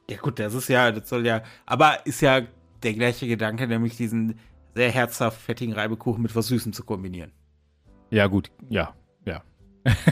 Ja 0.10 0.18
gut, 0.18 0.40
das 0.40 0.54
ist 0.54 0.68
ja, 0.70 0.92
das 0.92 1.10
soll 1.10 1.26
ja, 1.26 1.42
aber 1.66 2.06
ist 2.06 2.22
ja 2.22 2.42
der 2.84 2.94
gleiche 2.94 3.28
Gedanke, 3.28 3.68
nämlich 3.68 3.98
diesen 3.98 4.38
sehr 4.76 4.92
herzhaft 4.92 5.42
fettigen 5.42 5.74
Reibekuchen 5.74 6.22
mit 6.22 6.36
was 6.36 6.48
Süßem 6.48 6.74
zu 6.74 6.84
kombinieren. 6.84 7.32
Ja, 8.12 8.28
gut, 8.28 8.52
ja, 8.70 8.94
ja. 9.26 9.42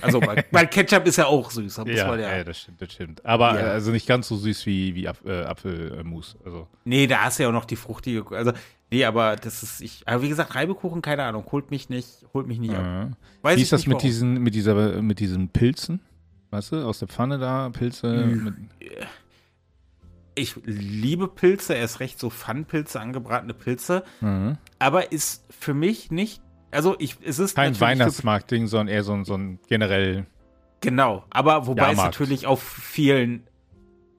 Also, 0.02 0.20
weil, 0.26 0.46
weil 0.52 0.68
Ketchup 0.68 1.06
ist 1.06 1.18
ja 1.18 1.26
auch 1.28 1.52
süß. 1.52 1.76
Da 1.76 1.86
muss 1.86 1.96
Ja, 1.96 2.16
ja, 2.16 2.38
ja, 2.38 2.44
das 2.44 2.60
stimmt, 2.62 2.82
das 2.82 2.92
stimmt. 2.94 3.26
Aber 3.26 3.60
Ja. 3.60 3.68
äh, 3.68 3.70
also 3.72 3.92
nicht 3.92 4.08
ganz 4.08 4.28
so 4.28 4.36
süß 4.36 4.66
wie, 4.66 4.96
wie 4.96 5.08
Apf 5.08 5.24
äh, 5.26 5.44
Apfelmus. 5.44 6.38
Also, 6.44 6.68
Nee, 6.86 7.06
da 7.06 7.20
hast 7.26 7.38
du 7.38 7.44
ja 7.44 7.50
auch 7.50 7.54
noch 7.54 7.66
die 7.66 7.76
fruchtige, 7.76 8.26
also, 8.36 8.52
nee, 8.92 9.06
aber 9.06 9.36
das 9.36 9.62
ist, 9.62 9.82
ich, 9.82 10.02
aber 10.08 10.24
wie 10.24 10.30
gesagt, 10.30 10.56
Reibekuchen, 10.56 11.02
keine 11.04 11.24
Ahnung, 11.24 11.46
holt 11.52 11.70
mich 11.70 11.90
nicht, 11.90 12.26
holt 12.34 12.48
mich 12.48 12.58
nicht 12.60 12.74
ab. 12.74 13.12
äh. 13.12 13.44
Weiß 13.44 13.58
Wie 13.58 13.60
ich 13.60 13.64
ist 13.64 13.74
das 13.74 13.86
mit 13.86 13.96
warum. 13.96 14.02
diesen, 14.08 14.34
mit 14.42 14.56
dieser, 14.56 15.02
mit 15.04 15.20
diesen 15.20 15.50
Pilzen? 15.50 16.00
Weißt 16.50 16.72
du, 16.72 16.86
aus 16.86 17.00
der 17.00 17.08
Pfanne 17.08 17.38
da, 17.40 17.70
Pilze. 17.72 18.08
Mhm. 18.08 18.44
Mit, 18.44 18.56
Ich 20.36 20.56
liebe 20.66 21.28
Pilze, 21.28 21.74
erst 21.76 22.00
recht 22.00 22.20
so 22.20 22.30
Pfannenpilze, 22.30 23.00
angebratene 23.00 23.54
Pilze, 23.54 24.04
Mhm. 24.22 24.58
aber 24.80 25.12
ist 25.12 25.46
für 25.52 25.74
mich 25.74 26.12
nicht, 26.12 26.42
also 26.72 26.96
ich, 27.00 27.18
es 27.24 27.40
ist 27.40 27.56
Kein 27.56 27.80
Weihnachtsmarktding, 27.80 28.68
sondern 28.68 28.88
eher 28.88 29.04
so 29.04 29.14
ein, 29.14 29.26
so 29.26 29.36
ein 29.36 29.60
generell. 29.68 30.26
Genau, 30.82 31.24
aber 31.30 31.68
wobei 31.68 31.84
es 31.84 31.98
Jahrmarkt. 31.98 32.20
natürlich 32.20 32.48
auf 32.48 32.62
vielen 32.62 33.44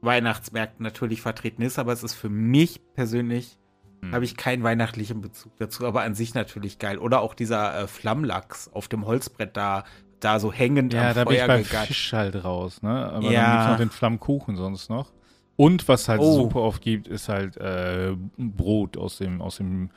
Weihnachtsmärkten 0.01 0.83
natürlich 0.83 1.21
vertreten 1.21 1.63
ist, 1.63 1.79
aber 1.79 1.93
es 1.93 2.03
ist 2.03 2.15
für 2.15 2.29
mich 2.29 2.81
persönlich 2.95 3.59
hm. 4.03 4.13
habe 4.15 4.25
ich 4.25 4.37
keinen 4.37 4.63
weihnachtlichen 4.63 5.21
Bezug 5.21 5.57
dazu, 5.59 5.87
aber 5.87 6.03
an 6.03 6.15
sich 6.15 6.35
natürlich 6.35 6.79
geil. 6.79 6.99
Oder 6.99 7.21
auch 7.21 7.35
dieser 7.35 7.83
äh, 7.83 7.87
Flammlachs 7.87 8.71
auf 8.73 8.89
dem 8.89 9.07
Holzbrett 9.07 9.57
da, 9.57 9.85
da 10.21 10.39
so 10.39 10.53
hängend 10.53 10.95
ja, 10.95 11.09
am 11.09 11.15
da 11.15 11.25
Feuer 11.25 11.49
bin 11.49 11.61
ich 11.61 11.71
bei 11.71 11.87
Fisch 11.87 12.13
halt 12.13 12.45
raus, 12.45 12.83
ne? 12.83 13.13
Aber 13.13 13.31
ja. 13.31 13.43
dann 13.43 13.53
gibt's 13.53 13.71
noch 13.71 13.79
den 13.79 13.91
Flammkuchen 13.91 14.57
sonst 14.57 14.89
noch. 14.91 15.13
Und 15.57 15.87
was 15.89 16.09
halt 16.09 16.21
oh. 16.21 16.33
super 16.35 16.61
oft 16.61 16.83
gibt, 16.83 17.07
ist 17.07 17.29
halt 17.29 17.57
äh, 17.57 18.17
Brot 18.37 18.97
aus 18.97 19.19
dem, 19.19 19.41
aus 19.41 19.57
dem 19.57 19.91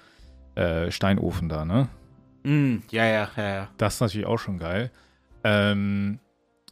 äh, 0.56 0.91
Steinofen 0.91 1.50
da, 1.50 1.65
ne? 1.65 1.89
Mm, 2.43 2.78
ja, 2.91 3.06
ja, 3.06 3.30
ja, 3.36 3.50
ja. 3.50 3.70
Das 3.78 3.96
ist 3.96 4.02
natürlich 4.02 4.28
auch 4.28 4.38
schon 4.38 4.60
geil. 4.60 4.91
Ähm, 5.43 6.20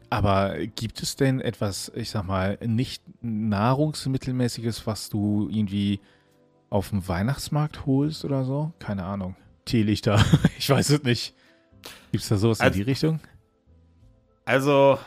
aber 0.10 0.58
gibt 0.76 1.02
es 1.02 1.15
denn 1.15 1.41
etwas, 1.41 1.91
ich 1.95 2.10
sag 2.10 2.24
mal, 2.26 2.58
nicht 2.63 3.04
nahrungsmittelmäßiges, 3.21 4.86
was 4.86 5.10
du 5.10 5.50
irgendwie 5.50 6.00
auf 6.69 6.89
dem 6.89 7.08
Weihnachtsmarkt 7.08 7.86
holst 7.86 8.24
oder 8.26 8.43
so? 8.43 8.71
Keine 8.80 9.04
Ahnung. 9.04 9.36
Teelichter, 9.65 10.24
ich 10.58 10.69
weiß 10.69 10.89
es 10.91 11.04
nicht. 11.04 11.36
Gibt 12.12 12.24
es 12.24 12.30
da 12.30 12.38
sowas 12.38 12.62
also, 12.62 12.74
in 12.74 12.86
die 12.86 12.89
Richtung? 12.89 13.19
Also, 14.45 15.00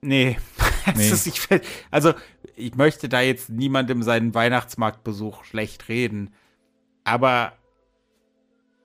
nee. 0.00 0.38
nee. 0.96 1.08
Ist, 1.08 1.26
ich, 1.26 1.40
also, 1.90 2.14
ich 2.56 2.74
möchte 2.74 3.08
da 3.08 3.20
jetzt 3.20 3.50
niemandem 3.50 4.02
seinen 4.02 4.34
Weihnachtsmarktbesuch 4.34 5.44
schlecht 5.44 5.88
reden. 5.88 6.34
Aber 7.04 7.52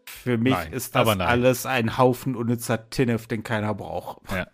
für 0.06 0.38
mich 0.38 0.54
nein, 0.54 0.74
ist 0.74 0.96
das 0.96 1.08
alles 1.08 1.66
ein 1.66 1.98
Haufen 1.98 2.36
unnützer 2.36 2.90
Tinnef, 2.90 3.28
den 3.28 3.44
keiner 3.44 3.74
braucht. 3.74 4.20
Ja. 4.32 4.48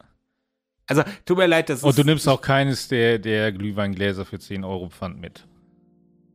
Also, 0.87 1.03
tut 1.25 1.37
mir 1.37 1.47
leid, 1.47 1.69
das 1.69 1.83
Und 1.83 1.91
ist, 1.91 1.97
du 1.97 2.03
nimmst 2.03 2.27
auch 2.27 2.41
keines 2.41 2.87
der, 2.87 3.17
der 3.17 3.51
Glühweingläser 3.51 4.25
für 4.25 4.39
10 4.39 4.63
Euro 4.63 4.89
Pfand 4.89 5.19
mit. 5.19 5.47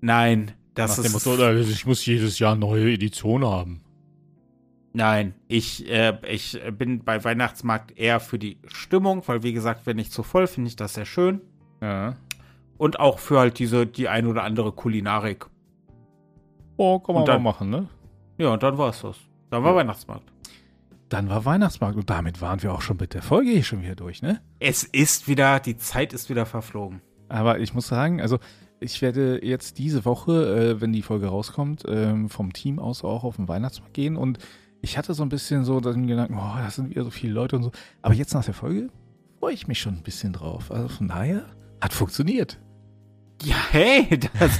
Nein, 0.00 0.52
das 0.74 0.98
Nach 0.98 1.04
ist. 1.04 1.12
Motto, 1.12 1.52
ich 1.52 1.86
muss 1.86 2.04
jedes 2.04 2.38
Jahr 2.38 2.56
neue 2.56 2.92
Edition 2.92 3.44
haben. 3.44 3.82
Nein, 4.92 5.34
ich, 5.46 5.88
äh, 5.88 6.18
ich 6.28 6.60
bin 6.76 7.04
bei 7.04 7.22
Weihnachtsmarkt 7.22 7.96
eher 7.96 8.18
für 8.18 8.38
die 8.38 8.58
Stimmung, 8.66 9.22
weil 9.26 9.42
wie 9.42 9.52
gesagt, 9.52 9.86
wenn 9.86 9.98
ich 9.98 10.10
zu 10.10 10.22
voll, 10.22 10.46
finde 10.46 10.68
ich 10.68 10.76
das 10.76 10.94
sehr 10.94 11.06
schön. 11.06 11.40
Ja. 11.80 12.16
Und 12.76 12.98
auch 12.98 13.18
für 13.18 13.38
halt 13.38 13.58
diese, 13.58 13.86
die 13.86 14.08
ein 14.08 14.26
oder 14.26 14.42
andere 14.42 14.72
Kulinarik. 14.72 15.46
Oh, 16.76 16.98
kann 16.98 17.14
man 17.14 17.24
dann, 17.24 17.42
mal 17.42 17.50
machen, 17.50 17.70
ne? 17.70 17.88
Ja, 18.38 18.48
und 18.54 18.62
dann 18.62 18.78
war 18.78 18.88
es 18.88 19.02
das. 19.02 19.16
Dann 19.50 19.62
war 19.62 19.72
ja. 19.72 19.76
Weihnachtsmarkt. 19.76 20.32
Dann 21.08 21.28
war 21.28 21.44
Weihnachtsmarkt 21.44 21.96
und 21.96 22.08
damit 22.08 22.40
waren 22.40 22.62
wir 22.62 22.72
auch 22.72 22.82
schon 22.82 22.96
mit 22.96 23.14
der 23.14 23.22
Folge 23.22 23.50
hier 23.50 23.64
schon 23.64 23.82
wieder 23.82 23.96
durch, 23.96 24.22
ne? 24.22 24.40
Es 24.60 24.82
ist 24.84 25.28
wieder, 25.28 25.60
die 25.60 25.76
Zeit 25.76 26.12
ist 26.12 26.30
wieder 26.30 26.46
verflogen. 26.46 27.00
Aber 27.28 27.58
ich 27.60 27.74
muss 27.74 27.86
sagen, 27.86 28.20
also 28.20 28.38
ich 28.80 29.02
werde 29.02 29.44
jetzt 29.44 29.78
diese 29.78 30.04
Woche, 30.04 30.76
äh, 30.76 30.80
wenn 30.80 30.92
die 30.92 31.02
Folge 31.02 31.26
rauskommt, 31.26 31.84
äh, 31.84 32.28
vom 32.28 32.52
Team 32.52 32.78
aus 32.78 33.04
auch 33.04 33.24
auf 33.24 33.36
den 33.36 33.46
Weihnachtsmarkt 33.46 33.94
gehen 33.94 34.16
und 34.16 34.38
ich 34.82 34.96
hatte 34.96 35.14
so 35.14 35.22
ein 35.22 35.28
bisschen 35.28 35.64
so 35.64 35.80
den 35.80 36.06
Gedanken, 36.06 36.38
oh, 36.38 36.56
das 36.58 36.76
sind 36.76 36.90
wieder 36.90 37.04
so 37.04 37.10
viele 37.10 37.32
Leute 37.32 37.56
und 37.56 37.62
so. 37.62 37.72
Aber 38.02 38.14
jetzt 38.14 38.34
nach 38.34 38.44
der 38.44 38.54
Folge 38.54 38.88
freue 39.38 39.54
ich 39.54 39.68
mich 39.68 39.80
schon 39.80 39.94
ein 39.94 40.02
bisschen 40.02 40.32
drauf. 40.32 40.70
Also 40.70 40.88
von 40.88 41.08
daher 41.08 41.44
hat 41.80 41.92
funktioniert. 41.92 42.58
Ja, 43.42 43.56
hey, 43.70 44.20
das, 44.38 44.58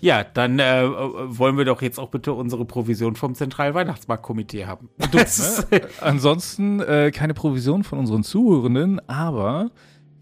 ja, 0.00 0.22
dann 0.22 0.58
äh, 0.58 0.84
wollen 0.84 1.56
wir 1.56 1.64
doch 1.64 1.80
jetzt 1.80 1.98
auch 1.98 2.10
bitte 2.10 2.34
unsere 2.34 2.66
Provision 2.66 3.16
vom 3.16 3.34
Zentralweihnachtsmarktkomitee 3.34 4.66
haben. 4.66 4.90
Du, 5.10 5.16
ne? 5.16 5.88
Ansonsten 6.02 6.80
äh, 6.80 7.10
keine 7.10 7.32
Provision 7.32 7.84
von 7.84 7.98
unseren 7.98 8.24
Zuhörenden, 8.24 9.00
aber 9.08 9.70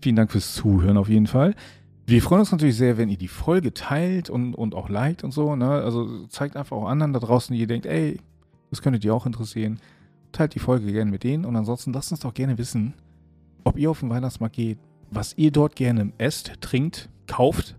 vielen 0.00 0.14
Dank 0.14 0.30
fürs 0.30 0.54
Zuhören 0.54 0.96
auf 0.98 1.08
jeden 1.08 1.26
Fall. 1.26 1.56
Wir 2.06 2.22
freuen 2.22 2.40
uns 2.40 2.52
natürlich 2.52 2.76
sehr, 2.76 2.96
wenn 2.96 3.08
ihr 3.08 3.18
die 3.18 3.26
Folge 3.26 3.74
teilt 3.74 4.30
und, 4.30 4.54
und 4.54 4.76
auch 4.76 4.88
liked 4.88 5.24
und 5.24 5.32
so. 5.32 5.56
Ne? 5.56 5.68
Also 5.68 6.28
zeigt 6.28 6.56
einfach 6.56 6.76
auch 6.76 6.86
anderen 6.86 7.12
da 7.12 7.18
draußen, 7.18 7.52
die 7.52 7.60
ihr 7.60 7.66
denkt, 7.66 7.86
ey, 7.86 8.20
das 8.70 8.82
könnte 8.82 8.98
die 8.98 9.10
auch 9.10 9.26
interessieren. 9.26 9.80
Teilt 10.32 10.54
die 10.54 10.58
Folge 10.58 10.92
gerne 10.92 11.10
mit 11.10 11.24
denen 11.24 11.44
und 11.44 11.56
ansonsten 11.56 11.92
lasst 11.92 12.10
uns 12.10 12.20
doch 12.20 12.34
gerne 12.34 12.58
wissen, 12.58 12.94
ob 13.64 13.78
ihr 13.78 13.90
auf 13.90 14.00
den 14.00 14.10
Weihnachtsmarkt 14.10 14.56
geht, 14.56 14.78
was 15.10 15.36
ihr 15.36 15.50
dort 15.50 15.76
gerne 15.76 16.12
esst, 16.18 16.60
trinkt, 16.60 17.08
kauft 17.26 17.76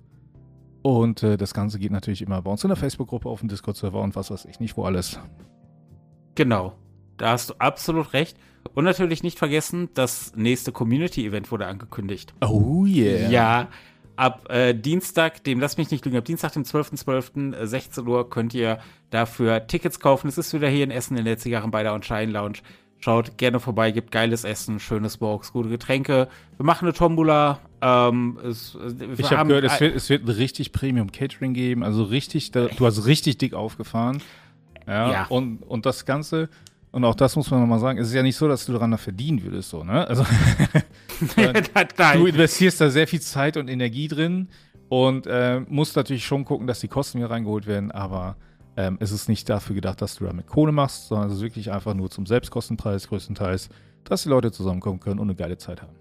und 0.87 1.21
äh, 1.21 1.35
das 1.35 1.53
Ganze 1.53 1.79
geht 1.79 1.91
natürlich 1.91 2.21
immer 2.21 2.41
bei 2.41 2.49
uns 2.49 2.63
in 2.63 2.69
der 2.69 2.77
Facebook-Gruppe, 2.77 3.27
auf 3.27 3.41
dem 3.41 3.49
Discord-Server 3.49 3.99
und 4.01 4.15
was 4.15 4.31
weiß 4.31 4.45
ich 4.45 4.61
nicht, 4.61 4.77
wo 4.77 4.85
alles. 4.85 5.19
Genau. 6.35 6.77
Da 7.17 7.31
hast 7.31 7.49
du 7.49 7.55
absolut 7.55 8.13
recht. 8.13 8.37
Und 8.73 8.85
natürlich 8.85 9.21
nicht 9.21 9.37
vergessen, 9.37 9.89
das 9.95 10.33
nächste 10.37 10.71
Community-Event 10.71 11.51
wurde 11.51 11.65
angekündigt. 11.65 12.33
Oh 12.39 12.85
yeah. 12.85 13.29
Ja, 13.29 13.67
ab 14.17 14.49
äh, 14.49 14.73
Dienstag, 14.73 15.43
dem, 15.45 15.59
lass 15.59 15.77
mich 15.77 15.91
nicht 15.91 16.03
lügen, 16.03 16.17
ab 16.17 16.25
Dienstag, 16.25 16.51
dem 16.53 16.63
12.12., 16.63 17.55
äh, 17.55 17.67
16 17.67 18.05
Uhr, 18.05 18.29
könnt 18.29 18.53
ihr 18.53 18.79
dafür 19.09 19.67
Tickets 19.67 19.99
kaufen. 19.99 20.27
Es 20.27 20.37
ist 20.37 20.53
wieder 20.53 20.67
hier 20.67 20.83
in 20.83 20.91
Essen 20.91 21.15
in 21.17 21.25
der 21.25 21.37
Zigarren 21.37 21.71
bei 21.71 21.83
der 21.83 21.93
und 21.93 22.05
Shine 22.05 22.31
Lounge. 22.31 22.57
Schaut 22.99 23.37
gerne 23.37 23.59
vorbei, 23.59 23.91
gibt 23.91 24.11
geiles 24.11 24.43
Essen, 24.43 24.79
schönes 24.79 25.17
Box, 25.17 25.53
gute 25.53 25.69
Getränke. 25.69 26.27
Wir 26.57 26.65
machen 26.65 26.85
eine 26.85 26.93
Tombola. 26.93 27.59
Ähm, 27.79 28.39
es, 28.43 28.75
ich 29.17 29.31
habe 29.31 29.49
gehört, 29.49 29.65
es 29.65 29.79
wird, 29.79 29.95
es 29.95 30.09
wird 30.09 30.23
ein 30.23 30.29
richtig 30.29 30.71
Premium 30.71 31.11
Catering 31.11 31.53
geben, 31.53 31.83
also 31.83 32.01
richtig, 32.03 32.49
da, 32.51 32.65
du 32.65 32.85
hast 32.85 33.05
richtig 33.05 33.37
dick 33.37 33.53
aufgefahren. 33.53 34.23
Ja, 34.87 35.11
ja. 35.11 35.25
Und, 35.27 35.61
und 35.61 35.85
das 35.85 36.05
Ganze, 36.05 36.49
und 36.97 37.05
auch 37.05 37.13
das 37.13 37.35
muss 37.35 37.51
man 37.51 37.59
nochmal 37.59 37.77
sagen, 37.77 37.99
es 37.99 38.07
ist 38.07 38.15
ja 38.15 38.23
nicht 38.23 38.35
so, 38.35 38.47
dass 38.47 38.65
du 38.65 38.73
daran 38.73 38.97
verdienen 38.97 39.43
würdest, 39.43 39.69
so, 39.69 39.83
ne? 39.83 40.07
Also, 40.07 40.25
du 42.15 42.25
investierst 42.25 42.81
da 42.81 42.89
sehr 42.89 43.07
viel 43.07 43.21
Zeit 43.21 43.55
und 43.55 43.67
Energie 43.69 44.07
drin 44.07 44.47
und 44.89 45.27
äh, 45.27 45.59
musst 45.59 45.95
natürlich 45.95 46.25
schon 46.25 46.43
gucken, 46.43 46.65
dass 46.65 46.79
die 46.79 46.87
Kosten 46.87 47.19
hier 47.19 47.29
reingeholt 47.29 47.67
werden, 47.67 47.91
aber 47.91 48.35
ähm, 48.77 48.97
es 48.99 49.11
ist 49.11 49.29
nicht 49.29 49.47
dafür 49.47 49.75
gedacht, 49.75 50.01
dass 50.01 50.15
du 50.15 50.25
damit 50.25 50.47
Kohle 50.47 50.71
machst, 50.71 51.07
sondern 51.07 51.29
es 51.29 51.35
ist 51.35 51.43
wirklich 51.43 51.71
einfach 51.71 51.93
nur 51.93 52.09
zum 52.09 52.25
Selbstkostenpreis 52.25 53.09
größtenteils, 53.09 53.69
dass 54.03 54.23
die 54.23 54.29
Leute 54.29 54.51
zusammenkommen 54.51 54.99
können 54.99 55.19
und 55.19 55.27
eine 55.27 55.35
geile 55.35 55.59
Zeit 55.59 55.83
haben. 55.83 55.93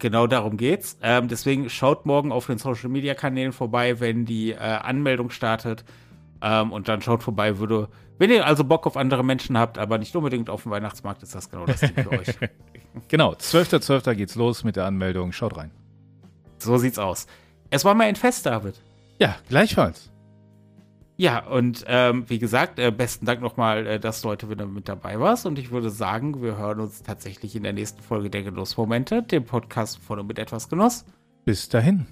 Genau 0.00 0.26
darum 0.26 0.56
geht's. 0.56 0.98
Ähm, 1.02 1.28
deswegen 1.28 1.70
schaut 1.70 2.04
morgen 2.04 2.32
auf 2.32 2.46
den 2.46 2.58
Social 2.58 2.88
Media 2.88 3.14
Kanälen 3.14 3.52
vorbei, 3.52 4.00
wenn 4.00 4.24
die 4.24 4.50
äh, 4.50 4.56
Anmeldung 4.56 5.30
startet. 5.30 5.84
Ähm, 6.42 6.72
und 6.72 6.88
dann 6.88 7.02
schaut 7.02 7.22
vorbei, 7.22 7.58
würde, 7.58 7.88
wenn 8.18 8.30
ihr 8.30 8.46
also 8.46 8.64
Bock 8.64 8.86
auf 8.86 8.96
andere 8.96 9.24
Menschen 9.24 9.58
habt, 9.58 9.78
aber 9.78 9.98
nicht 9.98 10.14
unbedingt 10.16 10.50
auf 10.50 10.62
dem 10.62 10.72
Weihnachtsmarkt, 10.72 11.22
ist 11.22 11.34
das 11.34 11.50
genau 11.50 11.66
das 11.66 11.80
Ding 11.80 11.94
für 11.94 12.12
euch. 12.12 12.28
genau, 13.08 13.32
12.12. 13.32 14.02
.12. 14.02 14.14
geht's 14.14 14.34
los 14.34 14.64
mit 14.64 14.76
der 14.76 14.86
Anmeldung. 14.86 15.32
Schaut 15.32 15.56
rein. 15.56 15.70
So 16.58 16.78
sieht's 16.78 16.98
aus. 16.98 17.26
Es 17.70 17.84
war 17.84 17.94
mal 17.94 18.04
ein 18.04 18.16
Fest, 18.16 18.46
David. 18.46 18.80
Ja, 19.18 19.36
gleichfalls. 19.48 20.10
Ja, 21.20 21.46
und 21.46 21.84
ähm, 21.86 22.24
wie 22.28 22.38
gesagt, 22.38 22.78
äh, 22.78 22.90
besten 22.90 23.26
Dank 23.26 23.42
nochmal, 23.42 23.86
äh, 23.86 24.00
dass 24.00 24.22
du 24.22 24.30
heute 24.30 24.48
wieder 24.48 24.64
mit 24.64 24.88
dabei 24.88 25.20
warst. 25.20 25.44
Und 25.44 25.58
ich 25.58 25.70
würde 25.70 25.90
sagen, 25.90 26.40
wir 26.40 26.56
hören 26.56 26.80
uns 26.80 27.02
tatsächlich 27.02 27.54
in 27.54 27.62
der 27.62 27.74
nächsten 27.74 28.00
Folge 28.00 28.30
der 28.30 28.42
Genussmomente, 28.42 29.22
dem 29.22 29.44
Podcast 29.44 29.98
von 29.98 30.18
und 30.18 30.26
mit 30.26 30.38
etwas 30.38 30.70
Genuss. 30.70 31.04
Bis 31.44 31.68
dahin. 31.68 32.06